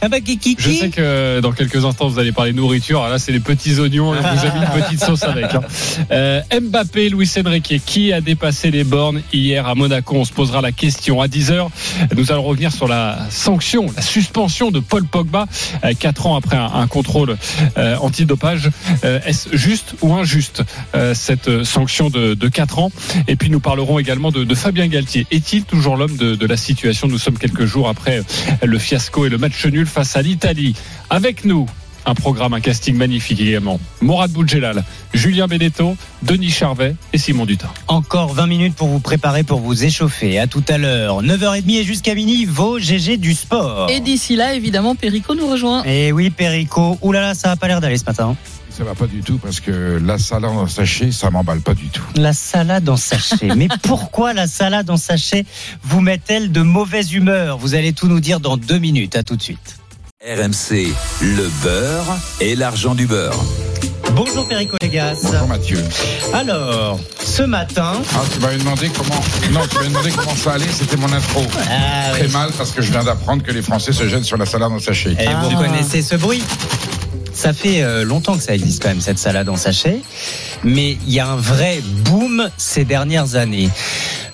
Ah 0.00 0.08
bah 0.08 0.20
Kiki 0.20 0.56
Je 0.58 0.70
sais 0.70 0.88
que 0.88 1.40
dans 1.40 1.52
quelques 1.52 1.84
instants 1.84 2.08
vous 2.08 2.18
allez 2.18 2.32
parler 2.32 2.52
nourriture. 2.54 3.00
Alors 3.00 3.10
là, 3.10 3.18
c'est 3.18 3.32
les 3.32 3.40
petits 3.40 3.78
oignons. 3.80 4.10
On 4.10 4.14
vous 4.14 4.24
a 4.46 4.54
mis 4.54 4.60
une 4.60 4.82
petite 4.82 5.04
sauce 5.04 5.24
avec. 5.24 5.52
hein. 5.54 5.60
Euh, 6.12 6.40
Mbappé, 6.60 7.08
Luis 7.08 7.28
Enrique, 7.44 7.80
qui 7.84 8.12
a 8.12 8.20
dépassé 8.36 8.70
les 8.70 8.84
bornes 8.84 9.22
hier 9.32 9.66
à 9.66 9.74
Monaco 9.74 10.14
On 10.14 10.26
se 10.26 10.32
posera 10.32 10.60
la 10.60 10.70
question 10.70 11.22
à 11.22 11.26
10h. 11.26 11.68
Nous 12.14 12.32
allons 12.32 12.42
revenir 12.42 12.70
sur 12.70 12.86
la 12.86 13.26
sanction, 13.30 13.86
la 13.96 14.02
suspension 14.02 14.70
de 14.70 14.78
Paul 14.78 15.06
Pogba, 15.06 15.46
euh, 15.82 15.94
quatre 15.98 16.26
ans 16.26 16.36
après 16.36 16.58
un, 16.58 16.86
contrôle 16.86 17.38
euh, 17.78 17.96
antidopage. 17.96 18.68
Euh, 19.04 19.20
Est-ce 19.24 19.56
juste 19.56 19.94
ou 20.02 20.12
injuste 20.12 20.64
euh, 20.94 21.14
cette 21.14 21.64
sanction 21.64 22.10
de, 22.10 22.34
de 22.34 22.48
4 22.48 22.78
ans? 22.78 22.92
Et 23.26 23.36
puis 23.36 23.48
nous 23.48 23.60
parlerons 23.60 23.98
également 23.98 24.30
de, 24.30 24.54
Fabien 24.54 24.86
Galtier. 24.86 25.26
Est-il 25.30 25.64
toujours 25.64 25.96
l'homme 25.96 26.18
de 26.18 26.46
la 26.46 26.58
situation? 26.58 27.08
Nous 27.08 27.16
sommes 27.16 27.38
quelques 27.38 27.64
jours 27.64 27.88
après 27.88 28.20
le 28.62 28.78
fiasco 28.78 29.24
et 29.24 29.30
le 29.30 29.38
match 29.38 29.64
nul 29.64 29.86
face 29.86 30.14
à 30.14 30.20
l'Italie. 30.20 30.74
Avec 31.08 31.46
nous, 31.46 31.66
un 32.06 32.14
programme, 32.14 32.54
un 32.54 32.60
casting 32.60 32.96
magnifique 32.96 33.40
également. 33.40 33.80
Morad 34.00 34.30
Boudjelal, 34.30 34.84
Julien 35.12 35.46
Benetto, 35.46 35.96
Denis 36.22 36.50
Charvet 36.50 36.94
et 37.12 37.18
Simon 37.18 37.44
Dutin. 37.44 37.68
Encore 37.88 38.32
20 38.32 38.46
minutes 38.46 38.74
pour 38.74 38.88
vous 38.88 39.00
préparer, 39.00 39.42
pour 39.42 39.60
vous 39.60 39.84
échauffer. 39.84 40.38
À 40.38 40.46
tout 40.46 40.64
à 40.68 40.78
l'heure. 40.78 41.22
9h30 41.22 41.70
et 41.70 41.84
jusqu'à 41.84 42.14
midi, 42.14 42.44
vos 42.44 42.78
GG 42.78 43.16
du 43.16 43.34
sport. 43.34 43.90
Et 43.90 44.00
d'ici 44.00 44.36
là, 44.36 44.54
évidemment, 44.54 44.94
Perico 44.94 45.34
nous 45.34 45.48
rejoint. 45.48 45.82
Et 45.84 46.12
oui, 46.12 46.30
Perico. 46.30 46.98
Ouh 47.02 47.12
là 47.12 47.20
là, 47.20 47.34
ça 47.34 47.50
a 47.50 47.56
pas 47.56 47.68
l'air 47.68 47.80
d'aller 47.80 47.98
ce 47.98 48.04
matin. 48.04 48.36
Ça 48.70 48.84
va 48.84 48.94
pas 48.94 49.06
du 49.06 49.22
tout 49.22 49.38
parce 49.38 49.60
que 49.60 49.98
la 50.04 50.18
salade 50.18 50.50
en 50.50 50.66
sachet, 50.66 51.10
ça 51.10 51.30
m'emballe 51.30 51.62
pas 51.62 51.72
du 51.72 51.88
tout. 51.88 52.04
La 52.14 52.34
salade 52.34 52.86
en 52.88 52.98
sachet. 52.98 53.48
Mais 53.56 53.68
pourquoi 53.82 54.34
la 54.34 54.46
salade 54.46 54.90
en 54.90 54.98
sachet 54.98 55.46
vous 55.82 56.02
met-elle 56.02 56.52
de 56.52 56.60
mauvaise 56.60 57.14
humeur? 57.14 57.56
Vous 57.56 57.74
allez 57.74 57.94
tout 57.94 58.06
nous 58.06 58.20
dire 58.20 58.38
dans 58.38 58.58
deux 58.58 58.78
minutes. 58.78 59.16
À 59.16 59.22
tout 59.22 59.36
de 59.36 59.42
suite. 59.42 59.78
RMC, 60.26 60.92
le 61.20 61.48
beurre 61.62 62.18
et 62.40 62.56
l'argent 62.56 62.96
du 62.96 63.06
beurre. 63.06 63.38
Bonjour 64.10 64.44
Perico 64.48 64.76
Légas. 64.82 65.20
Bonjour 65.22 65.46
Mathieu. 65.46 65.78
Alors, 66.32 66.98
ce 67.22 67.44
matin. 67.44 67.92
Ah, 68.12 68.22
tu 68.34 68.40
m'avais 68.40 68.56
demandé 68.56 68.88
comment. 68.88 69.20
Non, 69.52 69.60
tu 69.68 69.76
m'avais 69.76 69.88
demandé 69.88 70.10
comment 70.10 70.34
ça 70.34 70.54
allait. 70.54 70.66
C'était 70.72 70.96
mon 70.96 71.12
intro. 71.12 71.42
Ah, 71.70 72.10
Très 72.10 72.26
oui. 72.26 72.32
mal 72.32 72.50
parce 72.58 72.72
que 72.72 72.82
je 72.82 72.90
viens 72.90 73.04
d'apprendre 73.04 73.44
que 73.44 73.52
les 73.52 73.62
Français 73.62 73.92
se 73.92 74.08
jettent 74.08 74.24
sur 74.24 74.36
la 74.36 74.46
salade 74.46 74.72
en 74.72 74.80
sachet. 74.80 75.12
Et 75.12 75.28
vous 75.48 75.56
connaissez 75.56 76.02
ce 76.02 76.16
bruit 76.16 76.42
ça 77.36 77.52
fait 77.52 77.82
euh, 77.82 78.02
longtemps 78.02 78.34
que 78.36 78.42
ça 78.42 78.54
existe 78.54 78.82
quand 78.82 78.88
même 78.88 79.02
cette 79.02 79.18
salade 79.18 79.50
en 79.50 79.56
sachet, 79.56 80.00
mais 80.64 80.96
il 81.06 81.12
y 81.12 81.20
a 81.20 81.28
un 81.28 81.36
vrai 81.36 81.82
boom 81.82 82.48
ces 82.56 82.86
dernières 82.86 83.36
années. 83.36 83.68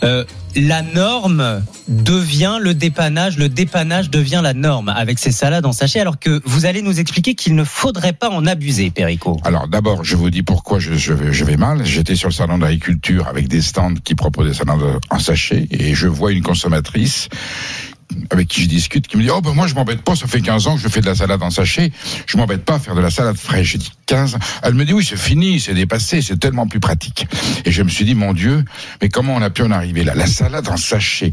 Euh, 0.02 0.25
la 0.54 0.82
norme 0.82 1.62
devient 1.88 2.59
le 2.61 2.75
dépannage, 2.75 3.38
le 3.38 3.49
dépannage 3.49 4.11
devient 4.11 4.40
la 4.42 4.52
norme 4.52 4.90
avec 4.90 5.18
ces 5.18 5.32
salades 5.32 5.64
en 5.64 5.73
sachet, 5.73 6.00
alors 6.00 6.18
que 6.18 6.42
vous 6.44 6.66
allez 6.66 6.82
nous 6.82 7.00
expliquer 7.00 7.35
qu'il 7.35 7.54
ne 7.54 7.64
faudrait 7.64 8.12
pas 8.12 8.28
en 8.28 8.47
abuser, 8.47 8.90
Perico. 8.90 9.40
Alors 9.44 9.68
d'abord, 9.68 10.04
je 10.04 10.16
vous 10.16 10.30
dis 10.30 10.42
pourquoi 10.42 10.78
je, 10.78 10.92
vais, 11.12 11.32
je 11.32 11.44
vais 11.44 11.56
mal. 11.56 11.85
J'étais 11.85 12.16
sur 12.16 12.28
le 12.28 12.35
salon 12.35 12.59
d'agriculture 12.59 13.28
avec 13.28 13.49
des 13.49 13.62
stands 13.62 13.94
qui 13.94 14.14
proposent 14.14 14.49
des 14.49 14.54
salades 14.54 14.99
en 15.11 15.18
sachet 15.18 15.66
et 15.71 15.94
je 15.94 16.09
vois 16.09 16.32
une 16.32 16.42
consommatrice 16.42 17.28
avec 18.31 18.49
qui 18.49 18.62
je 18.62 18.69
discute 18.69 19.07
qui 19.07 19.16
me 19.16 19.23
dit 19.23 19.31
oh 19.31 19.40
ben 19.40 19.52
moi 19.52 19.66
je 19.66 19.75
m'embête 19.75 20.02
pas, 20.02 20.16
ça 20.16 20.26
fait 20.26 20.40
15 20.40 20.66
ans 20.66 20.76
que 20.76 20.83
je 20.83 20.88
fais 20.88 21.00
de 21.00 21.07
la 21.07 21.14
salade 21.14 21.42
en 21.42 21.50
sachet, 21.50 21.92
je 22.26 22.37
m'embête 22.37 22.64
pas 22.64 22.75
à 22.75 22.78
faire 22.78 22.95
de 22.95 23.00
la 23.00 23.11
salade 23.11 23.37
fraîche. 23.37 23.73
J'ai 23.73 23.78
dit 23.78 23.92
15. 24.07 24.38
Elle 24.62 24.75
me 24.75 24.85
dit 24.85 24.92
oui 24.92 25.04
c'est 25.04 25.19
fini, 25.19 25.61
c'est 25.61 25.75
dépassé, 25.75 26.23
c'est 26.23 26.38
tellement 26.38 26.66
plus 26.66 26.81
pratique. 26.81 27.26
Et 27.64 27.71
je 27.71 27.83
me 27.83 27.88
suis 27.88 28.04
dit 28.04 28.14
mon 28.14 28.33
Dieu, 28.33 28.64
mais 29.00 29.09
comment 29.09 29.35
on 29.35 29.42
a 29.42 29.50
pu 29.50 29.62
en 29.62 29.71
arriver 29.71 30.04
là? 30.04 30.14
La 30.14 30.26
salade 30.26 30.69
en 30.69 30.76
sachet. 30.76 31.33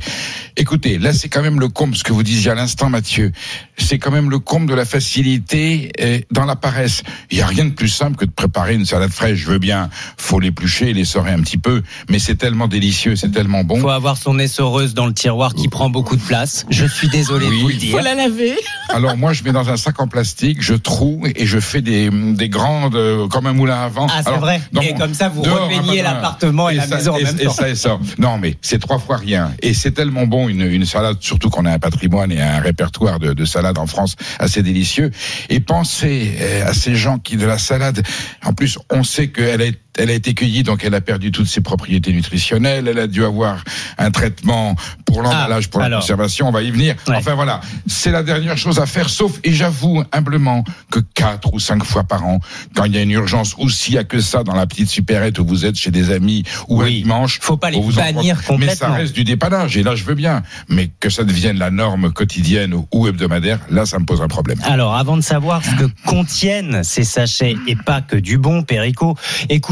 Écoutez, 0.57 0.97
là 0.97 1.13
c'est 1.13 1.29
quand 1.29 1.41
même 1.41 1.59
le 1.59 1.69
comble, 1.69 1.95
ce 1.95 2.03
que 2.03 2.13
vous 2.13 2.23
disiez 2.23 2.51
à 2.51 2.55
l'instant 2.55 2.89
Mathieu, 2.89 3.31
c'est 3.77 3.99
quand 3.99 4.11
même 4.11 4.29
le 4.29 4.39
comble 4.39 4.69
de 4.69 4.75
la 4.75 4.85
facilité 4.85 5.91
euh, 5.99 6.19
dans 6.31 6.45
la 6.45 6.55
paresse. 6.55 7.03
Il 7.31 7.37
y 7.37 7.41
a 7.41 7.47
rien 7.47 7.65
de 7.65 7.71
plus 7.71 7.89
simple 7.89 8.17
que 8.17 8.25
de 8.25 8.31
préparer 8.31 8.75
une 8.75 8.85
salade 8.85 9.11
fraîche. 9.11 9.39
Je 9.39 9.47
veux 9.47 9.59
bien, 9.59 9.89
faut 10.17 10.39
l'éplucher, 10.39 10.93
l'essorer 10.93 11.31
un 11.31 11.41
petit 11.41 11.57
peu, 11.57 11.81
mais 12.09 12.19
c'est 12.19 12.35
tellement 12.35 12.67
délicieux, 12.67 13.15
c'est 13.15 13.31
tellement 13.31 13.63
bon. 13.63 13.79
Faut 13.79 13.89
avoir 13.89 14.17
son 14.17 14.39
essoreuse 14.39 14.93
dans 14.93 15.07
le 15.07 15.13
tiroir 15.13 15.53
qui 15.53 15.67
prend 15.67 15.89
beaucoup 15.89 16.15
de 16.15 16.21
place. 16.21 16.65
Je 16.69 16.85
suis 16.85 17.07
désolé 17.09 17.47
de 17.47 17.51
vous 17.51 17.67
le 17.69 17.73
dire. 17.75 17.97
Faut 17.97 18.03
la 18.03 18.15
laver. 18.15 18.55
Alors 18.89 19.17
moi, 19.17 19.33
je 19.33 19.43
mets 19.43 19.51
dans 19.51 19.69
un 19.69 19.77
sac 19.77 19.99
en 19.99 20.07
plastique, 20.07 20.61
je 20.61 20.73
troue 20.73 21.23
et 21.35 21.45
je 21.45 21.59
fais 21.59 21.81
des, 21.81 22.09
des 22.11 22.49
grandes, 22.49 22.95
euh, 22.95 23.27
comme 23.27 23.45
un 23.47 23.53
moulin 23.53 23.81
à 23.81 23.87
vent. 23.87 24.07
Ah, 24.09 24.21
c'est 24.23 24.29
Alors, 24.29 24.39
vrai. 24.41 24.61
Et 24.81 24.91
mon- 24.93 24.97
comme 24.97 25.13
ça, 25.13 25.29
vous 25.29 25.41
dehors, 25.41 25.67
repeignez 25.69 26.01
l'appartement 26.01 26.69
et 26.69 26.75
la 26.75 26.87
ça- 26.87 26.95
maison 26.95 27.13
en 27.13 27.17
et- 27.17 27.23
même 27.23 27.37
et 27.39 27.45
temps. 27.45 27.51
ça, 27.53 27.69
et 27.69 27.75
ça. 27.75 27.99
Non, 28.17 28.37
mais 28.37 28.55
c'est 28.61 28.79
trois 28.79 28.99
fois 28.99 29.17
rien. 29.17 29.51
Et 29.61 29.73
c'est 29.73 29.91
tellement 29.91 30.25
bon, 30.27 30.47
une, 30.49 30.61
une 30.61 30.85
salade, 30.85 31.17
surtout 31.19 31.49
qu'on 31.49 31.65
a 31.65 31.71
un 31.71 31.79
patrimoine 31.79 32.31
et 32.31 32.41
un 32.41 32.59
répertoire 32.59 33.19
de, 33.19 33.33
de 33.33 33.45
salades 33.45 33.77
en 33.77 33.87
France 33.87 34.15
assez 34.39 34.63
délicieux. 34.63 35.11
Et 35.49 35.59
pensez 35.59 36.33
euh, 36.39 36.67
à 36.69 36.73
ces 36.73 36.95
gens 36.95 37.17
qui, 37.19 37.35
de 37.37 37.45
la 37.45 37.57
salade, 37.57 38.01
en 38.45 38.53
plus, 38.53 38.77
on 38.91 39.03
sait 39.03 39.27
qu'elle 39.29 39.61
a 39.61 39.65
elle 39.97 40.09
a 40.09 40.13
été 40.13 40.33
cueillie, 40.33 40.63
donc 40.63 40.83
elle 40.83 40.95
a 40.95 41.01
perdu 41.01 41.31
toutes 41.31 41.47
ses 41.47 41.61
propriétés 41.61 42.13
nutritionnelles. 42.13 42.87
Elle 42.87 42.99
a 42.99 43.07
dû 43.07 43.23
avoir 43.25 43.63
un 43.97 44.11
traitement 44.11 44.75
pour 45.05 45.21
l'emballage, 45.21 45.69
pour 45.69 45.79
la 45.81 45.87
alors. 45.87 46.01
conservation. 46.01 46.47
On 46.47 46.51
va 46.51 46.61
y 46.63 46.71
venir. 46.71 46.95
Enfin 47.07 47.35
voilà, 47.35 47.59
c'est 47.87 48.11
la 48.11 48.23
dernière 48.23 48.57
chose 48.57 48.79
à 48.79 48.85
faire. 48.85 49.09
Sauf, 49.09 49.39
et 49.43 49.51
j'avoue 49.51 50.03
humblement 50.11 50.63
que 50.91 50.99
quatre 50.99 51.53
ou 51.53 51.59
cinq 51.59 51.83
fois 51.83 52.03
par 52.03 52.25
an, 52.25 52.39
quand 52.75 52.85
il 52.85 52.95
y 52.95 52.97
a 52.97 53.01
une 53.01 53.11
urgence, 53.11 53.55
ou 53.57 53.69
s'il 53.69 53.95
y 53.95 53.97
a 53.97 54.03
que 54.03 54.21
ça 54.21 54.43
dans 54.43 54.53
la 54.55 54.67
petite 54.67 54.89
supérette 54.89 55.39
où 55.39 55.45
vous 55.45 55.65
êtes 55.65 55.75
chez 55.75 55.91
des 55.91 56.11
amis 56.11 56.43
ou 56.67 56.81
un 56.81 56.87
dimanche, 56.89 57.39
faut 57.41 57.57
pas 57.57 57.71
les 57.71 57.79
vous 57.81 57.99
en 57.99 58.01
bannir 58.01 58.41
profitez. 58.41 58.65
Mais 58.67 58.75
ça 58.75 58.89
reste 58.91 59.13
du 59.15 59.23
dépannage. 59.23 59.75
Et 59.75 59.83
là, 59.83 59.95
je 59.95 60.03
veux 60.03 60.15
bien. 60.15 60.43
Mais 60.69 60.89
que 60.99 61.09
ça 61.09 61.23
devienne 61.23 61.57
la 61.57 61.71
norme 61.71 62.11
quotidienne 62.11 62.73
ou- 62.91 63.07
hebdomadaire, 63.07 63.59
là, 63.71 63.85
ça 63.85 63.97
me 63.97 64.05
pose 64.05 64.21
un 64.21 64.27
problème. 64.27 64.59
Alors, 64.63 64.95
avant 64.95 65.17
de 65.17 65.21
savoir 65.21 65.63
ce 65.65 65.71
que 65.71 65.89
contiennent 66.05 66.83
ces 66.83 67.03
sachets 67.03 67.55
et 67.67 67.75
pas 67.75 68.01
que 68.01 68.15
du 68.15 68.37
bon, 68.37 68.61
Perico, 68.61 69.15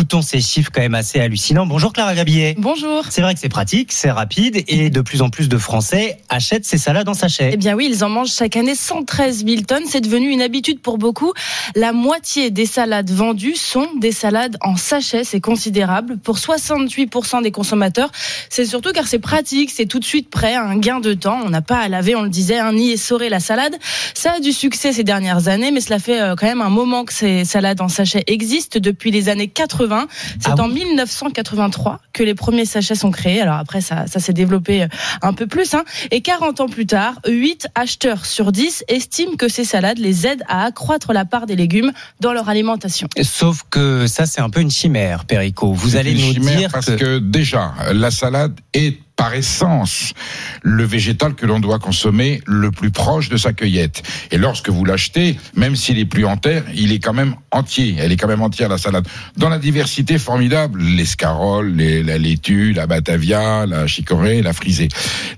écoutons 0.08 0.22
ces 0.22 0.40
chiffres 0.40 0.72
quand 0.74 0.80
même 0.80 0.96
assez 0.96 1.20
hallucinants. 1.20 1.66
Bonjour 1.66 1.92
Clara 1.92 2.16
Gabillet. 2.16 2.56
Bonjour. 2.58 3.04
C'est 3.10 3.22
vrai 3.22 3.34
que 3.34 3.42
c'est 3.42 3.50
pratique, 3.50 3.92
c'est 3.92 4.10
rapide 4.10 4.64
et 4.70 4.90
de 4.90 5.02
plus 5.02 5.22
en 5.22 5.30
plus 5.30 5.50
de 5.50 5.58
Français 5.58 6.20
achètent 6.30 6.64
ces 6.64 6.78
salades 6.78 7.10
en 7.10 7.14
sachet. 7.14 7.50
Eh 7.52 7.58
bien 7.58 7.76
oui, 7.76 7.90
ils 7.92 8.06
en 8.06 8.10
mangent 8.10 8.32
chaque 8.32 8.56
année 8.56 8.74
113 8.74 9.46
000 9.46 9.64
tonnes. 9.64 9.84
C'est 9.86 10.00
devenu 10.00 10.30
une 10.30 10.42
habitude 10.42 10.80
pour 10.80 10.98
beaucoup. 10.98 11.34
La 11.76 11.92
moitié 11.92 12.52
des 12.52 12.66
salades 12.66 13.10
vendues 13.12 13.58
sont 13.58 13.86
des 14.00 14.14
salades 14.14 14.56
en 14.62 14.78
sachet. 14.78 15.26
C'est 15.26 15.42
considérable. 15.42 16.18
Pour 16.20 16.38
68% 16.38 17.44
des 17.44 17.52
consommateurs, 17.52 18.10
c'est 18.50 18.66
surtout 18.66 18.94
car 18.94 19.08
c'est 19.08 19.20
pratique, 19.20 19.72
c'est 19.72 19.88
tout 19.88 20.00
de 20.00 20.06
suite 20.06 20.30
prêt, 20.30 20.56
un 20.56 20.78
gain 20.78 21.02
de 21.02 21.16
temps. 21.16 21.42
On 21.44 21.50
n'a 21.50 21.62
pas 21.62 21.80
à 21.80 21.90
laver, 21.90 22.16
on 22.16 22.22
le 22.22 22.30
disait, 22.30 22.60
un 22.60 22.72
ni 22.72 22.92
essorer 22.92 23.28
la 23.28 23.42
salade. 23.42 23.76
Ça 24.14 24.36
a 24.38 24.40
du 24.40 24.54
succès 24.54 24.94
ces 24.94 25.04
dernières 25.04 25.50
années, 25.50 25.72
mais 25.72 25.82
cela 25.82 26.00
fait 26.00 26.22
euh, 26.22 26.36
quand 26.38 26.48
même 26.48 26.62
un 26.62 26.70
moment 26.70 27.04
que 27.04 27.14
ces 27.14 27.44
salades 27.44 27.82
en 27.82 27.90
sachet 27.90 28.24
existent 28.28 28.80
depuis 28.82 29.12
les 29.12 29.28
années 29.28 29.50
80. 29.50 29.97
C'est 30.39 30.51
Ah 30.51 30.62
en 30.62 30.68
1983 30.68 32.00
que 32.13 32.24
les 32.24 32.36
premiers 32.36 32.66
sachets 32.66 32.96
sont 32.96 33.12
créés. 33.12 33.42
Alors 33.42 33.56
après, 33.56 33.82
ça, 33.82 34.08
ça 34.08 34.20
s'est 34.20 34.34
développé 34.34 34.84
euh, 34.84 34.88
un 35.22 35.34
peu 35.34 35.48
plus. 35.48 35.74
Hein. 35.74 35.84
Et 36.12 36.22
40 36.22 36.62
ans 36.62 36.68
plus 36.68 36.86
tard, 36.86 37.16
8 37.27 37.68
acheteurs 37.75 38.25
sur 38.25 38.51
10 38.51 38.86
estiment 38.88 39.36
que 39.36 39.48
ces 39.48 39.63
salades 39.63 40.00
les 40.00 40.27
aident 40.27 40.44
à 40.48 40.66
accroître 40.66 41.13
la 41.13 41.25
part 41.25 41.46
des 41.46 41.56
légumes 41.56 41.92
dans 42.20 42.34
leur 42.34 42.50
alimentation. 42.50 43.08
Sauf 43.22 43.63
que 43.70 44.08
ça, 44.08 44.25
c'est 44.25 44.42
un 44.42 44.50
peu 44.50 44.62
une 44.62 44.72
chimère, 44.72 45.25
Perico. 45.25 45.74
Vous 45.74 45.96
allez 45.96 46.12
une 46.12 46.27
nous 46.27 46.34
chimère 46.34 46.58
dire 46.58 46.70
parce 46.72 46.88
que... 46.88 46.96
que... 46.96 47.20
déjà 47.20 47.74
la 47.94 48.12
salade 48.12 48.60
est 48.74 48.98
par 49.18 49.34
essence 49.34 50.14
le 50.62 50.86
végétal 50.86 51.34
que 51.34 51.46
l'on 51.46 51.60
doit 51.60 51.80
consommer 51.80 52.40
le 52.46 52.72
plus 52.72 52.92
proche 52.92 53.28
de 53.28 53.36
sa 53.36 53.52
cueillette. 53.52 54.04
Et 54.32 54.38
lorsque 54.38 54.70
vous 54.70 54.86
l'achetez, 54.86 55.38
même 55.56 55.76
s'il 55.76 55.98
est 56.00 56.06
plus 56.06 56.24
en 56.26 56.38
terre, 56.38 56.64
il 56.74 56.94
est 56.94 57.00
quand 57.00 57.14
même 57.14 57.36
entier. 57.52 57.96
Elle 58.00 58.12
est 58.14 58.16
quand 58.18 58.28
même 58.28 58.44
entière 58.44 58.70
la 58.70 58.78
salade. 58.78 59.08
Dans 59.36 59.50
la 59.50 59.58
diversité 59.60 60.18
formidable, 60.20 60.82
l'escarole, 60.82 61.74
les- 61.76 62.04
la 62.04 62.18
laitue, 62.18 62.74
la 62.74 62.88
batavia, 62.88 63.66
la 63.66 63.88
chicorée, 63.88 64.42
la 64.42 64.54
frisée. 64.54 64.88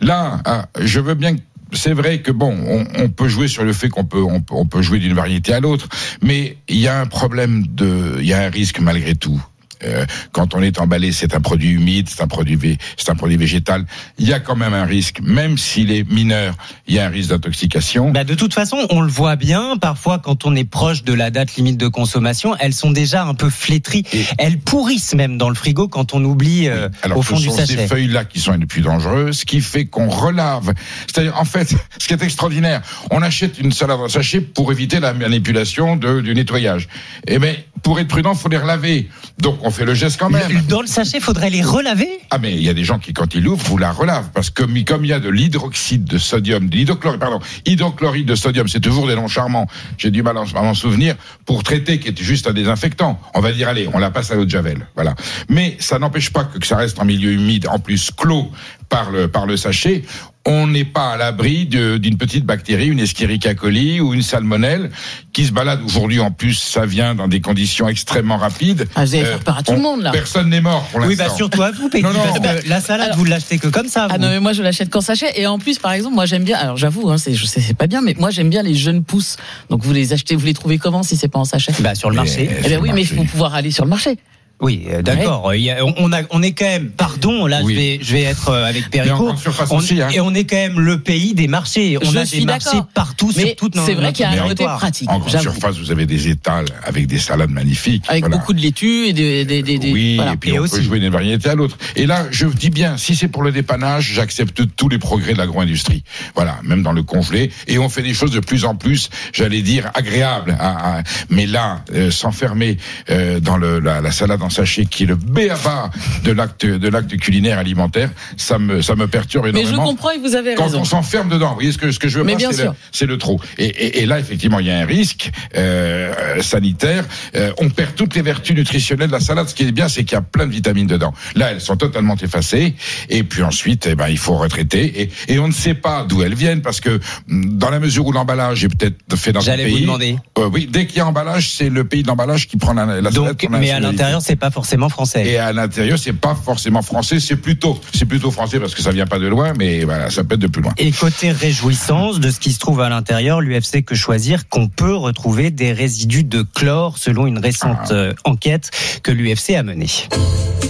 Là, 0.02 0.42
ah, 0.46 0.68
je 0.80 1.00
veux 1.00 1.16
bien 1.16 1.36
que 1.36 1.42
c'est 1.72 1.94
vrai 1.94 2.22
que 2.22 2.32
bon, 2.32 2.58
on, 2.98 3.10
peut 3.10 3.28
jouer 3.30 3.48
sur 3.48 3.64
le 3.64 3.74
fait 3.74 3.90
qu'on 3.90 4.04
peut, 4.04 4.22
on, 4.24 4.42
peut- 4.42 4.56
on 4.56 4.66
peut 4.66 4.82
jouer 4.82 5.00
d'une 5.00 5.14
variété 5.14 5.54
à 5.54 5.60
l'autre, 5.60 5.88
mais 6.22 6.58
il 6.68 6.78
y 6.78 6.88
a 6.88 7.00
un 7.00 7.06
problème 7.06 7.66
de, 7.68 8.18
il 8.20 8.26
y 8.26 8.34
a 8.34 8.42
un 8.42 8.50
risque 8.50 8.80
malgré 8.80 9.14
tout. 9.16 9.40
Euh, 9.84 10.06
quand 10.32 10.54
on 10.56 10.62
est 10.62 10.80
emballé, 10.80 11.12
c'est 11.12 11.34
un 11.36 11.42
produit 11.42 11.70
humide, 11.72 12.08
c'est 12.10 12.22
un 12.22 12.28
produit, 12.28 12.56
vé- 12.58 12.78
c'est 12.98 13.10
un 13.10 13.16
produit 13.16 13.38
végétal. 13.38 13.86
Il 14.18 14.28
y 14.28 14.34
a 14.34 14.40
quand 14.40 14.56
même 14.56 14.74
un 14.74 14.86
risque, 14.86 15.20
même 15.22 15.58
s'il 15.58 15.92
est 15.92 16.10
mineur, 16.10 16.56
il 16.88 16.96
y 16.96 17.00
a 17.00 17.06
un 17.06 17.10
risque 17.10 17.30
d'intoxication. 17.30 18.12
Bah, 18.12 18.24
de 18.24 18.36
toute 18.36 18.54
façon, 18.54 18.78
on 18.90 19.02
le 19.02 19.10
voit 19.12 19.36
bien. 19.36 19.78
Parfois, 19.78 20.20
quand 20.20 20.46
on 20.46 20.56
est 20.56 20.64
proche 20.70 21.04
de 21.04 21.14
la 21.14 21.32
date 21.32 21.56
limite 21.56 21.78
de 21.78 21.88
consommation, 21.88 22.56
elles 22.60 22.74
sont 22.74 22.92
déjà 22.92 23.24
un 23.24 23.34
peu 23.36 23.50
flétries. 23.50 24.04
Elles 24.38 24.60
pourrissent 24.60 25.14
même 25.16 25.38
dans 25.38 25.50
le 25.50 25.56
frigo 25.56 25.88
quand 25.88 26.14
on 26.14 26.24
oublie 26.24 26.68
euh, 26.68 26.90
Alors 27.02 27.18
au 27.20 27.22
fond 27.22 27.38
ce 27.38 27.42
du 27.44 27.48
sont 27.50 27.56
sachet. 27.56 27.76
ces 27.78 27.88
feuilles-là 27.88 28.26
qui 28.26 28.40
sont 28.40 28.52
les 28.54 28.66
plus 28.66 28.82
dangereuses, 28.82 29.40
ce 29.40 29.46
qui 29.46 29.62
fait 29.62 29.86
qu'on 29.86 30.10
relave. 30.10 30.74
C'est-à-dire, 31.08 31.38
en 31.40 31.46
fait, 31.46 31.74
ce 32.00 32.08
qui 32.08 32.14
est 32.14 32.24
extraordinaire, 32.24 32.82
on 33.12 33.22
achète 33.22 33.60
une 33.60 33.72
salade 33.72 34.00
en 34.00 34.10
sachet 34.10 34.42
pour 34.42 34.72
éviter 34.72 35.00
la 35.00 35.14
manipulation 35.14 35.96
de, 35.96 36.22
du 36.22 36.34
nettoyage. 36.36 36.88
Et 37.28 37.40
mais 37.40 37.66
pour 37.84 38.00
être 38.00 38.08
prudent, 38.10 38.36
faut 38.36 38.50
les 38.50 38.58
relaver. 38.58 39.10
Donc 39.40 39.58
on 39.64 39.69
fait 39.72 39.86
le 39.86 39.94
geste 39.94 40.20
quand 40.20 40.30
même. 40.30 40.62
Dans 40.68 40.82
le 40.82 40.88
sachet, 40.88 41.20
faudrait 41.20 41.50
les 41.50 41.62
relaver 41.62 42.08
Ah 42.30 42.38
mais 42.38 42.54
il 42.54 42.64
y 42.64 42.70
a 42.70 42.74
des 42.74 42.84
gens 42.84 43.00
qui 43.00 43.14
quand 43.14 43.34
ils 43.36 43.44
l'ouvrent, 43.44 43.66
vous 43.66 43.78
la 43.78 43.92
relavent 43.92 44.30
parce 44.34 44.50
que 44.50 44.64
comme 44.84 45.06
il 45.06 45.10
y 45.10 45.14
a 45.14 45.20
de 45.20 45.30
l'hydroxyde 45.30 46.06
de 46.06 46.18
sodium, 46.18 46.70
de 46.70 46.76
l'hydrochloride, 46.76 47.20
pardon, 47.20 47.40
hydrochloride 47.66 48.28
de 48.28 48.36
sodium, 48.36 48.68
c'est 48.68 48.80
toujours 48.80 49.08
des 49.08 49.16
noms 49.16 49.28
charmants. 49.28 49.68
J'ai 49.98 50.12
du 50.12 50.24
mal 50.24 50.38
à 50.38 50.42
à 50.56 50.62
m'en 50.62 50.74
souvenir 50.74 51.16
pour 51.46 51.64
traiter 51.64 52.00
qui 52.00 52.10
est 52.10 52.22
juste 52.22 52.48
un 52.48 52.54
désinfectant. 52.54 53.20
On 53.34 53.42
va 53.42 53.52
dire 53.52 53.68
allez, 53.68 53.90
on 53.94 54.00
la 54.00 54.12
passe 54.12 54.32
à 54.32 54.36
l'eau 54.36 54.46
de 54.46 54.50
javel, 54.50 54.88
voilà. 54.96 55.16
Mais 55.50 55.78
ça 55.80 56.00
n'empêche 56.00 56.32
pas 56.32 56.44
que, 56.44 56.58
que 56.58 56.68
ça 56.68 56.78
reste 56.78 57.00
en 57.00 57.06
milieu 57.06 57.32
humide, 57.32 57.68
en 57.68 57.80
plus 57.80 58.12
clos 58.12 58.52
par 58.90 59.12
le 59.12 59.28
par 59.28 59.46
le 59.46 59.58
sachet. 59.58 60.04
On 60.52 60.66
n'est 60.66 60.84
pas 60.84 61.12
à 61.14 61.18
l'abri 61.18 61.68
d'une 61.68 62.18
petite 62.18 62.44
bactérie, 62.44 62.88
une 62.88 63.00
Escherichia 63.00 63.54
coli 63.54 64.02
ou 64.02 64.16
une 64.16 64.24
salmonelle 64.24 64.90
qui 65.32 65.46
se 65.46 65.52
balade 65.52 65.80
aujourd'hui. 65.86 66.20
En 66.20 66.32
plus, 66.32 66.56
ça 66.56 66.88
vient 66.88 67.14
dans 67.14 67.28
des 67.28 67.40
conditions 67.40 67.88
extrêmement 67.88 68.38
rapides. 68.38 68.88
Ah, 68.96 69.06
vous 69.06 69.14
allez 69.14 69.24
Euh, 69.26 69.28
faire 69.34 69.40
peur 69.44 69.58
à 69.60 69.64
tout 69.64 69.74
le 69.74 69.80
monde, 69.80 70.02
là. 70.02 70.10
Personne 70.12 70.50
n'est 70.50 70.60
mort 70.60 70.84
pour 70.92 71.02
Oui, 71.02 71.10
l'instant. 71.10 71.24
bah 71.26 71.36
surtout 71.38 71.62
à 71.62 71.70
vous, 71.72 71.88
Peggy, 71.90 72.04
Non, 72.04 72.14
non. 72.14 72.20
parce 72.24 72.40
que 72.64 72.68
la 72.68 72.82
salade, 72.82 73.12
vous 73.16 73.26
l'achetez 73.26 73.60
que 73.60 73.68
comme 73.68 73.88
ça. 73.88 74.08
Ah 74.10 74.18
non, 74.18 74.28
mais 74.30 74.40
moi 74.40 74.54
je 74.54 74.64
l'achète 74.64 74.90
qu'en 74.90 75.02
sachet. 75.02 75.32
Et 75.40 75.46
en 75.46 75.60
plus, 75.60 75.78
par 75.78 75.92
exemple, 75.94 76.16
moi 76.16 76.26
j'aime 76.26 76.44
bien. 76.44 76.58
Alors 76.58 76.78
j'avoue, 76.78 77.10
hein, 77.12 77.20
c'est, 77.20 77.36
je 77.36 77.46
sais, 77.46 77.62
c'est 77.62 77.78
pas 77.78 77.86
bien, 77.88 78.02
mais 78.02 78.16
moi 78.18 78.32
j'aime 78.32 78.50
bien 78.50 78.64
les 78.64 78.74
jeunes 78.74 79.04
pousses. 79.04 79.38
Donc 79.70 79.84
vous 79.84 79.94
les 79.94 80.14
achetez, 80.14 80.36
vous 80.36 80.48
les 80.48 80.56
trouvez 80.56 80.80
comment 80.80 81.04
si 81.04 81.16
c'est 81.16 81.28
pas 81.28 81.40
en 81.40 81.46
sachet? 81.46 81.74
Bah 81.82 81.94
sur 81.94 82.10
le 82.10 82.16
marché. 82.16 82.50
Eh 82.66 82.70
ben 82.70 82.80
oui, 82.82 82.90
mais 82.94 83.02
il 83.02 83.08
faut 83.08 83.24
pouvoir 83.24 83.54
aller 83.54 83.70
sur 83.70 83.84
le 83.86 83.90
marché. 83.92 84.18
Oui, 84.62 84.88
euh, 84.90 85.02
d'accord. 85.02 85.50
A- 85.52 85.84
on, 85.98 86.12
a, 86.12 86.22
on 86.32 86.44
est 86.44 86.52
quand 86.52 86.66
même, 86.66 86.90
pardon, 86.90 87.46
là 87.48 87.62
Oui. 87.64 87.74
je 87.74 87.80
vais, 87.80 88.00
je 88.02 88.14
vais 88.14 88.24
être 88.24 88.50
euh, 88.50 88.66
avec 88.66 88.90
Perico. 88.90 89.16
grande 89.16 89.38
surface 89.40 89.70
On- 89.72 89.78
aussi, 89.78 90.02
hein. 90.02 90.10
Et 90.14 90.20
on 90.20 90.34
est 90.34 90.44
quand 90.44 90.58
même 90.58 90.80
le 90.80 91.00
pays 91.00 91.34
des 91.34 91.48
marchés. 91.48 91.98
On 92.02 92.12
Je 92.12 92.18
a 92.18 92.26
suis 92.26 92.40
des 92.42 92.46
marchés 92.46 92.66
d'accord. 92.72 92.88
partout 92.94 93.32
Mais 93.38 93.44
sur 93.48 93.56
toute 93.56 93.76
notre 93.76 93.88
c'est 93.88 93.94
vrai 93.94 94.12
qu'il 94.12 94.24
y 94.24 94.38
a 94.38 94.44
un 94.44 94.48
côté 94.50 94.66
pratique. 94.66 95.10
En 95.10 95.20
grande 95.20 95.40
surface, 95.42 95.78
vous 95.78 95.92
avez 95.92 96.06
des 96.06 96.28
étals 96.28 96.66
avec 96.84 97.08
des 97.08 97.20
salades 97.20 97.52
magnifiques. 97.52 98.04
Avec 98.10 98.24
Voilà. 98.24 98.36
beaucoup 98.38 98.54
de 98.54 98.60
laitue 98.62 99.06
et 99.08 99.14
des, 99.14 99.46
des, 99.46 99.64
des, 99.64 99.78
des- 99.78 99.92
Oui, 99.94 100.16
voilà. 100.18 100.34
et 100.34 100.38
puis 100.38 100.60
on 100.60 100.68
peut 100.68 100.82
jouer 100.82 101.00
d'une 101.00 101.12
variété 101.12 101.50
à 101.50 101.56
l'autre. 101.56 101.78
Et 101.96 102.06
là, 102.06 102.26
je 102.32 102.46
dis 102.48 102.70
bien, 102.70 102.98
si 102.98 103.16
c'est 103.16 103.30
pour 103.30 103.44
le 103.44 103.52
dépannage, 103.54 104.12
j'accepte 104.14 104.62
tous 104.76 104.90
les 104.90 104.98
progrès 105.00 105.34
de 105.34 105.38
l'agro-industrie. 105.38 106.04
Voilà, 106.36 106.60
même 106.64 106.84
dans 106.84 106.92
le 106.92 107.04
congelé. 107.04 107.50
Et 107.68 107.80
on 107.80 107.88
fait 107.88 108.02
des 108.02 108.14
choses 108.14 108.32
de 108.32 108.40
plus 108.42 108.66
en 108.66 108.76
plus, 108.76 109.10
j'allais 109.32 109.62
dire, 109.62 109.90
agréables. 109.94 110.58
à- 110.60 110.98
à- 111.00 111.04
mais 111.30 111.46
là, 111.46 111.82
euh, 111.94 112.12
s'enfermer 112.12 112.78
euh, 113.10 113.40
dans 113.40 113.56
le, 113.56 113.80
la, 113.80 114.02
la 114.02 114.12
salade 114.12 114.42
en 114.42 114.49
sachet, 114.50 114.86
qui 114.86 115.04
est 115.04 115.08
le 115.08 115.16
béaba 115.16 115.90
de 116.24 116.32
l'acte 116.32 116.66
de 116.66 116.88
l'acte 116.90 117.16
culinaire 117.18 117.58
alimentaire, 117.58 118.10
ça 118.38 118.60
me 118.60 118.82
ça 118.82 118.96
me 118.96 119.08
perturbe 119.08 119.46
Mais 119.46 119.64
je 119.64 119.70
énormément. 119.70 119.86
comprends 119.92 120.12
et 120.12 120.18
vous 120.20 120.36
avez 120.36 120.56
Quand 120.56 120.66
raison. 120.66 120.82
on 120.82 120.86
s'enferme 120.86 121.30
dedans, 121.30 121.50
vous 121.50 121.56
voyez 121.56 121.72
ce 121.72 121.78
que, 121.78 121.92
ce 121.92 122.00
que 122.00 122.08
je 122.08 122.18
veux 122.20 122.24
Mais 122.24 122.34
pas, 122.34 122.38
bien 122.40 122.52
c'est 122.52 122.58
le, 122.58 122.64
sûr. 122.64 122.76
c'est 122.92 123.06
le 123.06 123.18
trop. 123.18 123.40
Et, 123.58 123.66
et, 123.66 124.00
et 124.02 124.06
là, 124.06 124.20
effectivement, 124.20 124.60
il 124.60 124.68
y 124.68 124.72
a 124.72 124.78
un 124.80 124.86
risque 124.86 125.30
euh, 125.56 126.42
sanitaire. 126.42 127.06
Euh, 127.36 127.52
on 127.60 127.70
perd 127.70 127.96
toutes 127.96 128.16
les 128.16 128.22
vertus 128.22 128.56
nutritionnelles 128.56 129.08
de 129.08 129.12
la 129.14 129.20
salade. 129.20 129.48
Ce 129.50 129.56
qui 129.56 129.64
est 129.64 129.72
bien, 129.72 129.88
c'est 129.88 130.04
qu'il 130.04 130.14
y 130.14 130.18
a 130.18 130.22
plein 130.22 130.48
de 130.48 130.52
vitamines 130.52 130.88
dedans. 130.88 131.14
Là, 131.36 131.52
elles 131.52 131.62
sont 131.62 131.78
totalement 131.78 132.16
effacées. 132.16 132.74
Et 133.10 133.24
puis 133.24 133.44
ensuite, 133.44 133.88
eh 133.92 133.96
ben, 133.96 134.08
il 134.10 134.18
faut 134.18 134.36
retraiter. 134.38 135.02
Et, 135.02 135.34
et 135.34 135.40
on 135.40 135.48
ne 135.48 135.54
sait 135.54 135.74
pas 135.74 136.06
d'où 136.08 136.24
elles 136.24 136.36
viennent 136.36 136.62
parce 136.62 136.80
que 136.82 137.00
mm, 137.28 137.58
dans 137.58 137.70
la 137.70 137.80
mesure 137.80 138.06
où 138.06 138.12
l'emballage 138.12 138.64
est 138.64 138.70
peut-être 138.70 139.16
fait 139.16 139.32
dans 139.32 139.40
un 139.42 139.44
J'allais 139.44 139.66
pays. 139.66 139.74
vous 139.76 139.82
demander. 139.82 140.18
Euh, 140.38 140.50
oui, 140.52 140.68
dès 140.72 140.86
qu'il 140.86 140.98
y 140.98 141.02
a 141.02 141.08
emballage, 141.08 141.52
c'est 141.52 141.70
le 141.70 141.84
pays 141.84 142.04
de 142.04 142.08
l'emballage 142.08 142.48
qui 142.48 142.58
prend 142.58 142.74
la, 142.74 142.86
la 142.86 142.94
salade 143.12 143.14
Donc, 143.14 143.44
la 143.44 143.58
mais 143.60 143.72
à 143.72 143.80
l'intérieur, 143.80 144.22
c'est 144.22 144.36
pas 144.40 144.52
forcément 144.52 144.90
français. 144.90 145.26
Et 145.26 145.38
à 145.38 145.54
l'intérieur, 145.54 146.00
c'est 146.00 146.14
pas 146.14 146.36
forcément 146.36 146.82
français, 146.82 147.20
c'est 147.20 147.36
plutôt, 147.36 147.80
c'est 147.94 148.06
plutôt 148.06 148.32
français 148.32 148.60
parce 148.60 148.74
que 148.74 148.82
ça 148.82 148.92
vient 148.92 149.06
pas 149.06 149.20
de 149.20 149.28
loin, 149.28 149.54
mais 149.58 149.84
voilà, 149.84 150.10
ça 150.10 150.24
peut 150.24 150.36
être 150.36 150.42
de 150.42 150.48
plus 150.48 150.62
loin. 150.62 150.74
Et 150.78 150.92
côté 150.92 151.32
réjouissance 151.32 152.20
de 152.20 152.30
ce 152.32 152.40
qui 152.40 152.52
se 152.52 152.60
trouve 152.60 152.82
à 152.82 152.90
l'intérieur, 152.90 153.42
l'UFC 153.42 153.84
que 153.86 153.96
choisir 153.96 154.50
qu'on 154.50 154.68
peut 154.68 154.96
retrouver 154.96 155.52
des 155.52 155.74
résidus 155.74 156.24
de 156.24 156.42
chlore 156.42 156.98
selon 156.98 157.28
une 157.28 157.38
récente 157.38 157.92
euh, 157.92 158.14
enquête 158.24 158.72
que 159.04 159.12
l'UFC 159.12 159.52
a 159.52 159.64
menée. 159.64 159.90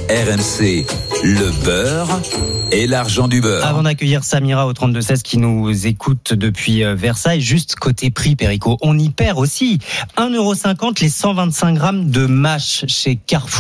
RMC, 0.10 0.86
le 1.24 1.64
beurre 1.64 2.20
et 2.72 2.88
l'argent 2.88 3.28
du 3.28 3.42
beurre. 3.42 3.66
Avant 3.66 3.84
d'accueillir 3.84 4.24
Samira 4.24 4.66
au 4.66 4.74
32-16 4.74 5.22
qui 5.22 5.38
nous 5.38 5.86
écoute 5.86 6.34
depuis 6.34 6.84
euh, 6.84 6.96
Versailles, 6.96 7.42
juste 7.42 7.76
côté 7.76 8.10
prix, 8.10 8.36
Perico, 8.36 8.78
on 8.82 8.98
y 8.98 9.10
perd 9.10 9.38
aussi. 9.38 9.80
1,50€ 10.18 11.02
les 11.02 11.10
125 11.10 11.74
grammes 11.76 12.10
de 12.10 12.26
mâche 12.26 12.86
chez 12.88 13.18
Carrefour. 13.18 13.59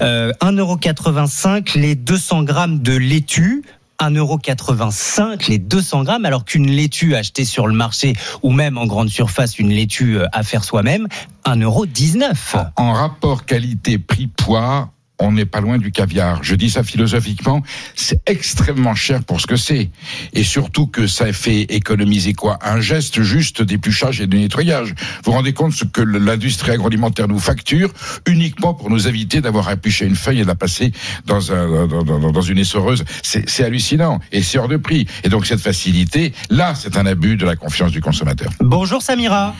Euh, 0.00 0.32
1,85€ 0.40 1.78
les 1.78 1.94
200 1.94 2.42
grammes 2.42 2.80
de 2.80 2.96
laitue. 2.96 3.62
1,85€ 4.00 5.48
les 5.48 5.58
200 5.58 6.02
grammes, 6.02 6.24
alors 6.24 6.44
qu'une 6.44 6.66
laitue 6.66 7.14
achetée 7.14 7.44
sur 7.44 7.66
le 7.66 7.74
marché 7.74 8.14
ou 8.42 8.50
même 8.50 8.76
en 8.76 8.86
grande 8.86 9.08
surface, 9.08 9.58
une 9.58 9.70
laitue 9.70 10.18
euh, 10.18 10.26
à 10.32 10.42
faire 10.42 10.64
soi-même, 10.64 11.06
1,19€. 11.46 12.70
En 12.76 12.92
rapport 12.92 13.44
qualité-prix-poids, 13.44 14.90
on 15.18 15.32
n'est 15.32 15.46
pas 15.46 15.60
loin 15.60 15.78
du 15.78 15.92
caviar. 15.92 16.42
Je 16.42 16.54
dis 16.54 16.70
ça 16.70 16.82
philosophiquement, 16.82 17.62
c'est 17.94 18.20
extrêmement 18.26 18.94
cher 18.94 19.22
pour 19.22 19.40
ce 19.40 19.46
que 19.46 19.56
c'est. 19.56 19.90
Et 20.32 20.44
surtout 20.44 20.86
que 20.86 21.06
ça 21.06 21.32
fait 21.32 21.62
économiser 21.62 22.34
quoi? 22.34 22.58
Un 22.62 22.80
geste 22.80 23.22
juste 23.22 23.62
d'épluchage 23.62 24.20
et 24.20 24.26
de 24.26 24.36
nettoyage. 24.36 24.90
Vous 24.90 25.30
vous 25.30 25.32
rendez 25.32 25.52
compte 25.52 25.72
ce 25.72 25.84
que 25.84 26.00
l'industrie 26.00 26.72
agroalimentaire 26.72 27.28
nous 27.28 27.38
facture 27.38 27.92
uniquement 28.26 28.74
pour 28.74 28.90
nous 28.90 29.06
éviter 29.08 29.40
d'avoir 29.40 29.68
à 29.68 29.74
une 30.00 30.16
feuille 30.16 30.40
et 30.40 30.42
de 30.42 30.48
la 30.48 30.54
passer 30.54 30.92
dans, 31.26 31.52
un, 31.52 31.86
dans, 31.86 32.02
dans, 32.02 32.32
dans 32.32 32.40
une 32.42 32.58
essoreuse. 32.58 33.04
C'est 33.22 33.48
c'est 33.48 33.64
hallucinant 33.64 34.20
et 34.32 34.42
c'est 34.42 34.58
hors 34.58 34.68
de 34.68 34.76
prix. 34.76 35.06
Et 35.22 35.28
donc 35.28 35.46
cette 35.46 35.60
facilité, 35.60 36.32
là, 36.50 36.74
c'est 36.74 36.96
un 36.96 37.06
abus 37.06 37.36
de 37.36 37.46
la 37.46 37.56
confiance 37.56 37.92
du 37.92 38.00
consommateur. 38.00 38.50
Bonjour 38.60 39.02
Samira. 39.02 39.54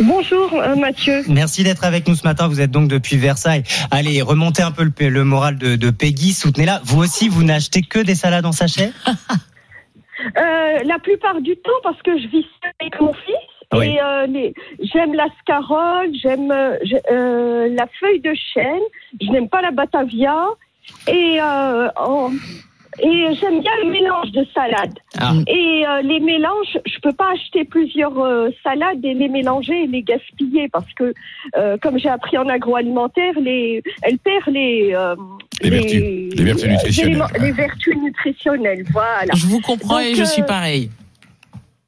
Bonjour 0.00 0.52
euh, 0.54 0.76
Mathieu. 0.76 1.22
Merci 1.28 1.64
d'être 1.64 1.84
avec 1.84 2.06
nous 2.06 2.14
ce 2.14 2.24
matin. 2.24 2.48
Vous 2.48 2.60
êtes 2.60 2.70
donc 2.70 2.88
depuis 2.88 3.16
Versailles. 3.16 3.62
Allez, 3.90 4.20
remontez 4.22 4.62
un 4.62 4.70
peu 4.70 4.84
le, 4.84 5.08
le 5.08 5.24
moral 5.24 5.56
de, 5.56 5.76
de 5.76 5.90
Peggy. 5.90 6.32
Soutenez-la. 6.32 6.80
Vous 6.84 6.98
aussi, 7.02 7.28
vous 7.28 7.42
n'achetez 7.44 7.82
que 7.82 7.98
des 8.00 8.14
salades 8.14 8.46
en 8.46 8.52
sachet? 8.52 8.92
Euh, 9.10 10.78
la 10.84 10.98
plupart 10.98 11.40
du 11.40 11.56
temps 11.56 11.70
parce 11.82 12.00
que 12.02 12.18
je 12.18 12.26
vis 12.28 12.46
avec 12.80 13.00
mon 13.00 13.12
fils. 13.12 13.34
Oui. 13.74 13.86
Et 13.86 14.00
euh, 14.02 14.26
les- 14.26 14.54
j'aime 14.80 15.12
la 15.14 15.26
scarole, 15.40 16.08
j'aime 16.22 16.50
euh, 16.52 17.68
la 17.74 17.86
feuille 18.00 18.20
de 18.20 18.32
chêne, 18.54 18.80
je 19.20 19.26
n'aime 19.30 19.48
pas 19.48 19.60
la 19.60 19.72
batavia 19.72 20.46
et, 21.08 21.38
euh, 21.40 21.88
en- 21.96 22.30
et 22.98 23.34
j'aime 23.34 23.60
bien 23.60 23.72
le 23.84 23.90
mélange 23.90 24.30
de 24.32 24.46
salades. 24.54 24.98
Ah. 25.18 25.32
Et 25.46 25.84
euh, 25.86 26.02
les 26.02 26.20
mélanges, 26.20 26.78
je 26.84 26.98
peux 27.00 27.12
pas 27.12 27.32
acheter 27.32 27.64
plusieurs 27.64 28.18
euh, 28.18 28.50
salades 28.62 29.04
et 29.04 29.14
les 29.14 29.28
mélanger 29.28 29.84
et 29.84 29.86
les 29.86 30.02
gaspiller 30.02 30.68
parce 30.68 30.92
que, 30.94 31.12
euh, 31.56 31.76
comme 31.80 31.98
j'ai 31.98 32.08
appris 32.08 32.38
en 32.38 32.48
agroalimentaire, 32.48 33.34
les, 33.40 33.82
elle 34.02 34.18
perd 34.18 34.48
les 34.48 34.92
euh, 34.94 35.14
Les 35.62 35.70
vertus, 35.70 36.02
les 36.34 36.44
vertus 36.44 36.64
euh, 36.64 36.68
nutritionnelles. 36.68 37.24
les 37.40 37.52
vertus 37.52 37.96
nutritionnelles, 37.96 38.84
voilà. 38.92 39.32
Je 39.34 39.46
vous 39.46 39.60
comprends 39.60 39.98
et 39.98 40.14
je 40.14 40.22
euh, 40.22 40.26
suis 40.26 40.42
pareil. 40.42 40.90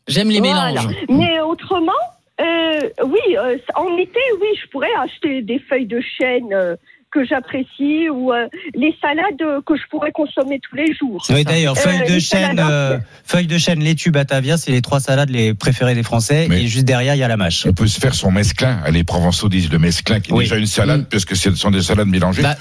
J'aime 0.06 0.30
les 0.30 0.40
voilà. 0.40 0.70
mélanges. 0.70 0.94
Mais 1.08 1.40
autrement, 1.40 1.92
euh, 2.40 2.80
oui, 3.04 3.36
euh, 3.36 3.58
en 3.74 3.96
été, 3.96 4.20
oui, 4.40 4.48
je 4.62 4.68
pourrais 4.68 4.94
acheter 5.00 5.42
des 5.42 5.58
feuilles 5.58 5.86
de 5.86 6.00
chêne 6.00 6.52
euh, 6.52 6.76
que 7.10 7.24
j'apprécie 7.24 8.08
ou 8.10 8.32
euh, 8.32 8.46
les 8.74 8.94
salades 9.00 9.62
que 9.66 9.76
je 9.76 9.82
pourrais 9.90 10.12
consommer 10.12 10.60
tous 10.68 10.76
les 10.76 10.92
jours. 10.94 11.24
Oui, 11.30 11.44
d'ailleurs, 11.44 11.76
Euh, 11.76 11.80
feuille 11.80 12.00
de 12.14 12.18
chêne, 12.18 12.56
salades 12.56 12.70
euh, 12.70 12.98
feuille 13.24 13.46
de 13.46 13.56
chêne, 13.58 13.80
laitue, 13.82 14.10
batavia, 14.10 14.56
c'est 14.58 14.70
les 14.72 14.82
trois 14.82 15.00
salades 15.00 15.30
les 15.30 15.54
préférées 15.54 15.94
des 15.94 16.02
Français. 16.02 16.48
et 16.50 16.66
juste 16.66 16.84
derrière, 16.84 17.14
il 17.14 17.18
y 17.18 17.22
a 17.22 17.28
la 17.28 17.36
mâche. 17.36 17.64
On 17.66 17.72
peut 17.72 17.86
se 17.86 17.98
faire 17.98 18.14
son 18.14 18.30
mesclin. 18.30 18.80
Les 18.90 19.04
Provençaux 19.04 19.48
disent 19.48 19.70
le 19.70 19.78
mesclin, 19.78 20.20
qui 20.20 20.30
est 20.30 20.34
Oui. 20.34 20.44
déjà 20.44 20.56
une 20.56 20.66
salade, 20.66 21.06
puisque 21.08 21.34
ce 21.36 21.54
sont 21.54 21.70
des 21.70 21.82
salades 21.82 22.08
mélangées. 22.08 22.42
Bah, 22.42 22.56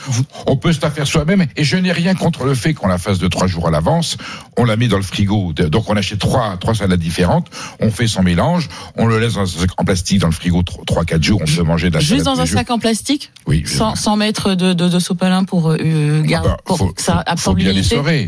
On 0.45 0.55
peut 0.55 0.71
se 0.71 0.81
la 0.81 0.91
faire 0.91 1.07
soi-même. 1.07 1.45
Et 1.55 1.63
je 1.63 1.75
n'ai 1.77 1.91
rien 1.91 2.15
contre 2.15 2.45
le 2.45 2.53
fait 2.55 2.73
qu'on 2.73 2.87
la 2.87 2.97
fasse 2.97 3.19
de 3.19 3.27
trois 3.27 3.47
jours 3.47 3.67
à 3.67 3.71
l'avance. 3.71 4.17
On 4.57 4.63
la 4.63 4.75
met 4.77 4.87
dans 4.87 4.97
le 4.97 5.03
frigo. 5.03 5.53
Donc 5.53 5.89
on 5.89 5.95
achète 5.97 6.19
trois, 6.19 6.57
trois 6.57 6.73
salades 6.75 6.99
différentes. 6.99 7.47
On 7.79 7.91
fait 7.91 8.07
son 8.07 8.23
mélange. 8.23 8.69
On 8.95 9.05
le 9.07 9.19
laisse 9.19 9.33
dans 9.33 9.41
un 9.41 9.45
sac 9.45 9.69
en 9.77 9.83
plastique 9.83 10.19
dans 10.19 10.27
le 10.27 10.33
frigo 10.33 10.63
tro- 10.63 10.83
trois, 10.85 11.03
quatre 11.05 11.23
jours. 11.23 11.41
On 11.41 11.45
peut 11.45 11.63
manger 11.63 11.89
de 11.89 11.95
la 11.95 11.99
Juste 11.99 12.11
salade 12.23 12.25
dans 12.25 12.41
un 12.41 12.45
jours. 12.45 12.57
sac 12.59 12.71
en 12.71 12.79
plastique 12.79 13.31
Oui. 13.45 13.63
sans, 13.65 13.95
sans 13.95 14.15
mettre 14.15 14.36
de, 14.45 14.73
de, 14.73 14.87
de 14.87 14.99
sopalin 14.99 15.43
pour, 15.43 15.71
euh, 15.71 16.21
garder, 16.21 16.49
pour 16.63 16.93
que 16.93 17.01
ça 17.01 17.23
faut 17.37 17.53
bien 17.53 17.73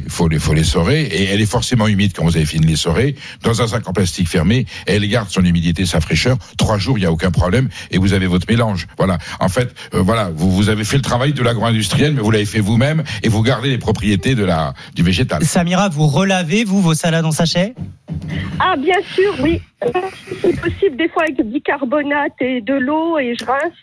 faut 0.08 0.28
les, 0.28 0.64
faut. 0.64 0.90
Et 0.90 1.24
elle 1.26 1.42
est 1.42 1.46
forcément 1.46 1.88
humide 1.88 2.14
quand 2.16 2.24
vous 2.24 2.36
avez 2.36 2.46
fini 2.46 2.66
de 2.66 2.72
les 2.72 2.76
sorer. 2.76 3.16
Dans 3.44 3.62
un 3.62 3.68
sac 3.68 3.88
en 3.88 3.94
plastique 3.94 4.28
fermé, 4.28 4.66
elle 4.86 5.08
garde 5.08 5.30
son 5.30 5.44
humidité, 5.44 5.86
sa 5.86 6.02
fraîcheur. 6.02 6.38
Trois 6.58 6.78
jours, 6.78 6.98
il 6.98 7.02
n'y 7.02 7.08
a 7.08 7.12
aucun 7.12 7.32
problème. 7.32 7.70
Et 7.92 7.98
vous 7.98 8.14
avez 8.14 8.28
votre 8.28 8.48
mélange. 8.50 8.88
Voilà. 8.98 9.18
En 9.40 9.50
fait, 9.50 9.74
euh, 9.94 10.02
voilà, 10.02 10.32
vous, 10.36 10.52
vous 10.52 10.70
avez 10.70 10.84
fait 10.84 10.98
le 10.98 11.04
travail 11.04 11.34
de 11.34 11.44
l'agro-industriel, 11.44 12.14
mais 12.14 12.22
vous 12.22 12.32
l'avez 12.32 12.46
fait 12.46 12.60
vous-même. 12.60 13.04
Et 13.24 13.30
vous 13.30 13.42
gardez 13.42 13.70
les 13.70 13.78
propriétés 13.78 14.36
de 14.36 14.44
la, 14.44 14.74
du 14.96 15.04
végétal. 15.04 15.44
Samira, 15.44 15.90
vous 15.90 16.08
relavez, 16.08 16.64
vous, 16.64 16.82
vos 16.82 16.94
salades 16.94 17.26
en 17.26 17.32
sachet? 17.32 17.76
Ah, 18.60 18.76
bien 18.78 19.00
sûr, 19.16 19.34
oui. 19.42 19.62
Euh, 19.84 19.90
C'est 20.42 20.60
possible 20.60 20.98
des 20.98 21.10
fois 21.10 21.24
avec 21.24 21.38
du 21.38 21.44
bicarbonate 21.44 22.34
et 22.42 22.62
de 22.62 22.74
l'eau 22.74 23.18
et 23.18 23.36
je 23.40 23.46
rince. 23.46 23.74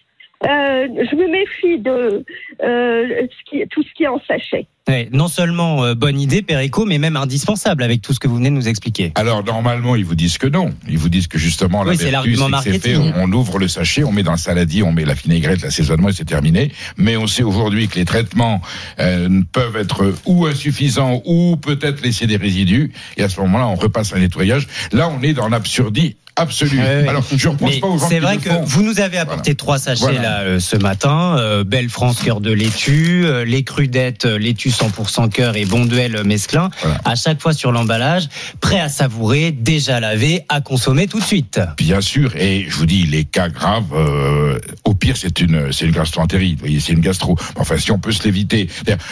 Euh, 0.44 0.88
je 1.10 1.16
me 1.16 1.28
méfie 1.28 1.78
de 1.78 2.24
euh, 2.62 3.26
tout 3.70 3.82
ce 3.82 3.92
qui 3.94 4.04
est 4.04 4.08
en 4.08 4.20
sachet. 4.20 4.66
Ouais, 4.88 5.08
Non 5.12 5.26
seulement 5.26 5.84
euh, 5.84 5.94
bonne 5.94 6.20
idée, 6.20 6.42
Perico, 6.42 6.84
mais 6.84 6.98
même 6.98 7.16
indispensable 7.16 7.82
avec 7.82 8.02
tout 8.02 8.12
ce 8.12 8.20
que 8.20 8.28
vous 8.28 8.36
venez 8.36 8.50
de 8.50 8.54
nous 8.54 8.68
expliquer. 8.68 9.10
Alors 9.16 9.42
normalement, 9.44 9.96
ils 9.96 10.04
vous 10.04 10.14
disent 10.14 10.38
que 10.38 10.46
non. 10.46 10.70
Ils 10.88 10.96
vous 10.98 11.08
disent 11.08 11.26
que 11.26 11.38
justement 11.38 11.82
la 11.82 11.90
Oui, 11.90 11.96
c'est 11.98 12.10
vertu, 12.10 12.30
l'argument 12.34 12.60
c'est 12.62 12.70
que 12.70 12.78
fait. 12.78 12.96
On, 12.96 13.12
on 13.16 13.32
ouvre 13.32 13.58
le 13.58 13.66
sachet, 13.66 14.04
on 14.04 14.12
met 14.12 14.22
dans 14.22 14.30
le 14.32 14.38
saladier, 14.38 14.84
on 14.84 14.92
met 14.92 15.04
la 15.04 15.14
vinaigrette, 15.14 15.62
l'assaisonnement 15.62 16.10
et 16.10 16.12
c'est 16.12 16.24
terminé. 16.24 16.70
Mais 16.96 17.16
on 17.16 17.26
sait 17.26 17.42
aujourd'hui 17.42 17.88
que 17.88 17.96
les 17.98 18.04
traitements 18.04 18.60
euh, 19.00 19.42
peuvent 19.52 19.76
être 19.76 20.12
ou 20.24 20.46
insuffisants 20.46 21.20
ou 21.24 21.56
peut-être 21.56 22.00
laisser 22.02 22.28
des 22.28 22.36
résidus. 22.36 22.92
Et 23.16 23.24
à 23.24 23.28
ce 23.28 23.40
moment-là, 23.40 23.66
on 23.66 23.74
repasse 23.74 24.12
un 24.12 24.20
nettoyage. 24.20 24.68
Là, 24.92 25.08
on 25.08 25.20
est 25.22 25.32
dans 25.32 25.48
l'absurdie 25.48 26.16
absolue. 26.38 26.78
Alors, 26.80 27.24
je 27.34 27.48
repense 27.48 27.78
pas 27.78 27.86
aux 27.86 27.96
gens 27.98 28.08
C'est 28.10 28.18
vrai 28.20 28.36
que 28.36 28.50
font. 28.50 28.62
vous 28.62 28.82
nous 28.82 29.00
avez 29.00 29.16
apporté 29.16 29.54
trois 29.54 29.78
sachets 29.78 30.02
Voilà. 30.02 30.20
là 30.20 30.40
euh, 30.40 30.60
ce 30.60 30.76
matin. 30.76 31.36
Euh, 31.38 31.64
Belle 31.64 31.88
France 31.88 32.20
cœur 32.22 32.42
de 32.42 32.52
laitue, 32.52 33.24
euh, 33.24 33.46
les 33.46 33.62
crudettes 33.64 34.26
euh, 34.26 34.38
laitue 34.38 34.70
100% 34.76 35.28
cœur 35.30 35.56
et 35.56 35.64
Bonduel 35.64 36.16
euh, 36.16 36.24
mesclin. 36.24 36.70
À 37.04 37.14
chaque 37.14 37.40
fois 37.40 37.52
sur 37.52 37.72
l'emballage, 37.72 38.28
prêt 38.60 38.80
à 38.80 38.88
savourer, 38.88 39.50
déjà 39.52 40.00
lavé, 40.00 40.42
à 40.48 40.60
consommer 40.60 41.06
tout 41.06 41.18
de 41.18 41.24
suite. 41.24 41.60
Bien 41.78 42.00
sûr, 42.00 42.34
et 42.36 42.66
je 42.68 42.76
vous 42.76 42.86
dis, 42.86 43.04
les 43.06 43.24
cas 43.24 43.48
graves, 43.48 43.84
euh, 43.94 44.58
au 44.84 44.94
pire, 44.94 45.16
c'est 45.16 45.40
une, 45.40 45.72
c'est 45.72 45.86
une 45.86 45.92
gastroentérite. 45.92 46.54
Vous 46.54 46.66
voyez, 46.66 46.80
c'est 46.80 46.92
une 46.92 47.00
gastro. 47.00 47.36
Enfin, 47.56 47.76
si 47.78 47.90
on 47.92 47.98
peut 47.98 48.12
se 48.12 48.22
l'éviter, 48.24 48.68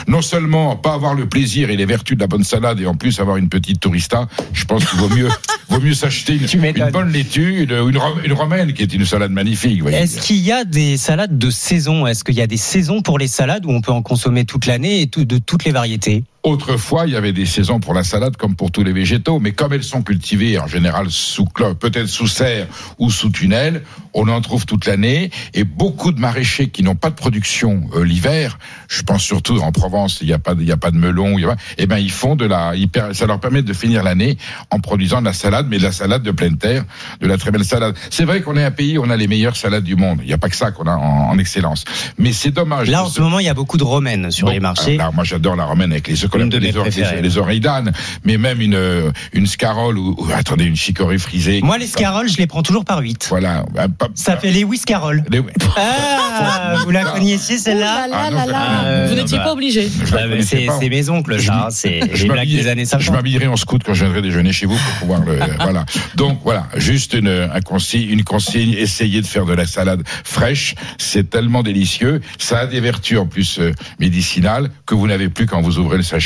non 0.09 0.22
seulement 0.22 0.77
pas 0.77 0.94
avoir 0.94 1.14
le 1.14 1.29
plaisir 1.29 1.70
et 1.70 1.77
les 1.77 1.87
vertus 1.87 2.16
de 2.16 2.20
la 2.22 2.27
bonne 2.27 2.44
salade, 2.44 2.81
et 2.81 2.87
en 2.87 2.94
plus 2.94 3.18
avoir 3.20 3.37
une 3.37 3.48
petite 3.48 3.81
tourista, 3.81 4.29
je 4.53 4.64
pense 4.64 4.85
qu'il 4.85 4.98
vaut 4.98 5.09
mieux, 5.09 5.29
vaut 5.68 5.81
mieux 5.81 5.94
s'acheter 5.94 6.35
une, 6.35 6.46
une 6.85 6.90
bonne 6.90 7.11
laitue, 7.12 7.62
une, 7.64 7.72
une, 7.88 7.98
ro- 7.98 8.18
une 8.24 8.33
romaine 8.33 8.72
qui 8.72 8.83
est 8.83 8.92
une 8.94 9.05
salade 9.05 9.31
magnifique. 9.31 9.83
Est-ce 9.87 10.20
qu'il 10.20 10.38
y 10.38 10.53
a 10.53 10.64
des 10.64 10.96
salades 10.96 11.38
de 11.38 11.50
saison? 11.50 12.07
Est-ce 12.07 12.24
qu'il 12.24 12.35
y 12.35 12.42
a 12.42 12.46
des 12.46 12.57
saisons 12.57 13.03
pour 13.03 13.18
les 13.18 13.29
salades 13.29 13.64
où 13.66 13.70
on 13.70 13.81
peut 13.81 13.92
en 13.92 14.03
consommer 14.03 14.44
toute 14.44 14.66
l'année 14.66 15.00
et 15.03 15.07
tout- 15.07 15.24
de 15.24 15.38
toutes 15.54 15.66
les 15.66 15.70
variétés 15.70 16.24
Autrefois, 16.44 17.07
il 17.07 17.14
y 17.14 17.16
avait 17.16 17.33
des 17.33 17.46
saisons 17.46 17.80
pour 17.80 17.94
la 17.94 18.04
salade 18.04 18.37
comme 18.37 18.54
pour 18.54 18.70
tous 18.70 18.85
les 18.85 18.92
végétaux, 18.92 19.38
mais 19.40 19.52
comme 19.52 19.72
elles 19.72 19.83
sont 19.83 20.02
cultivées 20.02 20.59
en 20.59 20.66
général 20.66 21.07
sous 21.09 21.46
peut-être 21.80 22.07
sous 22.07 22.26
serre 22.26 22.66
ou 22.98 23.11
sous 23.11 23.30
tunnel, 23.30 23.83
on 24.12 24.28
en 24.28 24.42
trouve 24.42 24.66
toute 24.66 24.85
l'année. 24.85 25.30
Et 25.54 25.64
beaucoup 25.64 26.12
de 26.12 26.20
maraîchers 26.20 26.68
qui 26.68 26.83
n'ont 26.83 26.96
pas 26.96 27.09
de 27.09 27.14
production 27.14 27.85
euh, 27.96 28.04
l'hiver, 28.04 28.59
je 28.88 29.00
pense 29.00 29.22
surtout 29.22 29.59
en 29.61 29.72
Provence, 29.72 30.18
il 30.20 30.26
n'y 30.26 30.35
a 30.35 30.38
pas, 30.38 30.52
il 30.59 30.66
y 30.66 30.70
a 30.72 30.76
pas 30.76 30.90
de 30.90 30.98
melon, 30.98 31.38
il 31.38 31.42
y 31.42 31.44
a 31.46 31.48
pas- 31.48 31.57
eh 31.78 31.87
ben 31.87 31.96
ils 31.96 32.11
font 32.11 32.37
de 32.37 32.44
la, 32.44 32.74
ça 33.14 33.24
leur 33.24 33.40
permet 33.40 33.62
de 33.62 33.72
finir 33.72 34.02
l'année 34.02 34.37
en 34.70 34.80
produisant 34.80 35.20
de 35.20 35.24
la 35.26 35.33
salade, 35.33 35.66
mais 35.70 35.78
de 35.78 35.83
la 35.85 35.92
salade 35.92 36.22
de 36.22 36.30
pleine 36.30 36.59
terre, 36.59 36.85
de 37.22 37.26
la 37.26 37.38
très 37.38 37.52
belle 37.52 37.64
salade. 37.64 37.96
C'est 38.11 38.24
vrai 38.26 38.42
qu'on 38.42 38.59
est 38.59 38.64
un 38.64 38.70
pays 38.70 38.98
où 38.98 39.02
on 39.02 39.09
a 39.09 39.16
les 39.16 39.28
meilleures 39.28 39.57
salades 39.57 39.85
du 39.85 39.96
monde. 39.96 40.18
Il 40.20 40.26
n'y 40.26 40.35
a 40.35 40.38
pas 40.38 40.50
que 40.50 40.57
ça 40.57 40.72
qu'on 40.72 40.85
a 40.85 40.94
en, 40.94 41.30
en 41.30 41.38
excellence. 41.38 41.85
Mais 42.18 42.35
c'est 42.35 42.50
dommage. 42.50 42.90
Là, 42.90 43.04
en 43.04 43.09
ce 43.09 43.22
moment, 43.22 43.38
il 43.38 43.46
y 43.46 43.48
a 43.48 43.54
beaucoup 43.54 43.78
de 43.78 43.85
romaines 43.85 44.30
sur 44.30 44.50
les 44.50 44.61
marchés. 44.61 45.00
alors, 45.00 45.14
moi, 45.14 45.24
j'adore 45.24 45.57
la 45.57 45.64
romaine 45.64 45.90
avec 45.90 46.07
les 46.09 46.22
œufs. 46.22 46.30
Qu'on 46.38 46.46
appelle 46.48 46.62
les, 46.62 46.76
or- 46.76 46.82
préférées. 46.82 47.16
les- 47.16 47.22
les 47.22 47.38
oreilles 47.38 47.60
d'âne, 47.60 47.92
mais 48.24 48.36
même 48.38 48.60
une, 48.60 48.74
euh, 48.74 49.10
une 49.32 49.46
scarole 49.46 49.98
ou, 49.98 50.14
ou- 50.18 50.26
attendez, 50.34 50.64
une 50.64 50.76
chicorée 50.76 51.18
frisée. 51.18 51.60
Moi, 51.62 51.78
les 51.78 51.86
scaroles, 51.86 52.28
je 52.28 52.36
les 52.38 52.46
prends 52.46 52.62
toujours 52.62 52.84
par 52.84 52.98
8. 53.00 53.26
Voilà. 53.30 53.64
Bah, 53.74 53.86
pas- 53.88 54.08
Ça 54.14 54.36
fait 54.36 54.50
les 54.50 54.64
Whiscaroles. 54.64 55.24
les- 55.30 55.42
Ah, 55.76 56.76
vous 56.84 56.90
la 56.90 57.04
connaissiez 57.04 57.58
celle-là 57.58 58.06
Oh 58.08 58.14
Ah. 58.14 58.84
Euh, 58.84 59.06
Vous 59.08 59.14
n'étiez 59.14 59.38
bah. 59.38 59.44
pas 59.44 59.52
obligé. 59.52 59.88
Ah, 60.12 60.16
mais 60.24 60.30
connaissais 60.30 60.66
C'est 60.80 60.88
mes 60.88 61.08
oncles, 61.10 61.40
ça. 61.40 61.52
m'y- 61.52 61.58
hein, 61.58 61.66
C'est 61.70 62.00
je 62.14 62.22
les 62.22 62.28
blagues 62.28 62.38
m'habille- 62.38 62.56
des 62.56 62.66
années 62.68 62.84
Je 62.84 62.90
50. 62.90 63.10
m'habillerai 63.14 63.46
en 63.46 63.56
scout 63.56 63.82
quand 63.84 63.94
je 63.94 64.04
viendrai 64.04 64.22
déjeuner 64.22 64.52
chez 64.52 64.66
vous 64.66 64.76
pour 64.76 64.92
pouvoir 65.00 65.20
le. 65.24 65.38
voilà. 65.60 65.84
Donc 66.16 66.40
voilà, 66.44 66.66
juste 66.76 67.14
une, 67.14 67.28
un 67.28 67.60
consigne, 67.60 68.08
une 68.10 68.24
consigne. 68.24 68.72
Essayez 68.76 69.20
de 69.20 69.26
faire 69.26 69.44
de 69.46 69.52
la 69.54 69.66
salade 69.66 70.02
fraîche. 70.24 70.74
C'est 70.98 71.30
tellement 71.30 71.62
délicieux. 71.62 72.20
Ça 72.38 72.60
a 72.60 72.66
des 72.66 72.80
vertus 72.80 73.18
en 73.18 73.26
plus 73.26 73.58
euh, 73.58 73.72
médicinales 74.00 74.70
que 74.86 74.94
vous 74.94 75.06
n'avez 75.06 75.28
plus 75.28 75.46
quand 75.46 75.60
vous 75.60 75.78
ouvrez 75.78 75.96
le 75.96 76.02
sachet. 76.02 76.23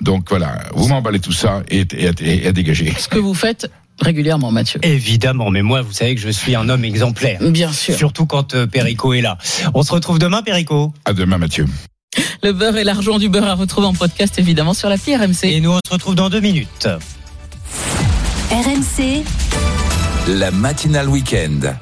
Donc 0.00 0.28
voilà, 0.30 0.58
vous 0.74 0.88
m'emballez 0.88 1.20
tout 1.20 1.32
ça 1.32 1.62
et, 1.70 1.80
et, 1.80 2.10
et- 2.20 2.44
et 2.44 2.48
à 2.48 2.52
dégager. 2.52 2.92
Ce 2.98 3.08
que 3.08 3.18
vous 3.18 3.34
faites 3.34 3.70
régulièrement, 4.00 4.50
Mathieu. 4.52 4.78
Évidemment, 4.84 5.50
mais 5.50 5.62
moi, 5.62 5.80
vous 5.82 5.92
savez 5.92 6.14
que 6.14 6.20
je 6.20 6.28
suis 6.28 6.54
un 6.54 6.68
homme 6.68 6.84
exemplaire. 6.84 7.38
Bien 7.40 7.72
sûr. 7.72 7.94
Surtout 7.96 8.26
quand 8.26 8.54
euh, 8.54 8.66
Perico 8.66 9.14
est 9.14 9.22
là. 9.22 9.38
On 9.74 9.82
se 9.82 9.92
retrouve 9.92 10.18
demain, 10.18 10.42
Perico. 10.42 10.92
À 11.06 11.12
demain, 11.14 11.38
Mathieu. 11.38 11.66
Le 12.42 12.52
beurre 12.52 12.76
et 12.76 12.84
l'argent 12.84 13.18
du 13.18 13.28
beurre 13.28 13.46
à 13.48 13.54
retrouver 13.54 13.86
en 13.86 13.94
podcast, 13.94 14.38
évidemment, 14.38 14.74
sur 14.74 14.88
l'appli 14.88 15.16
RMC. 15.16 15.44
Et 15.44 15.60
nous, 15.60 15.72
on 15.72 15.80
se 15.86 15.92
retrouve 15.92 16.14
dans 16.14 16.28
deux 16.30 16.40
minutes. 16.40 16.88
La 20.28 20.50
matinale 20.50 21.08
week-end. 21.08 21.72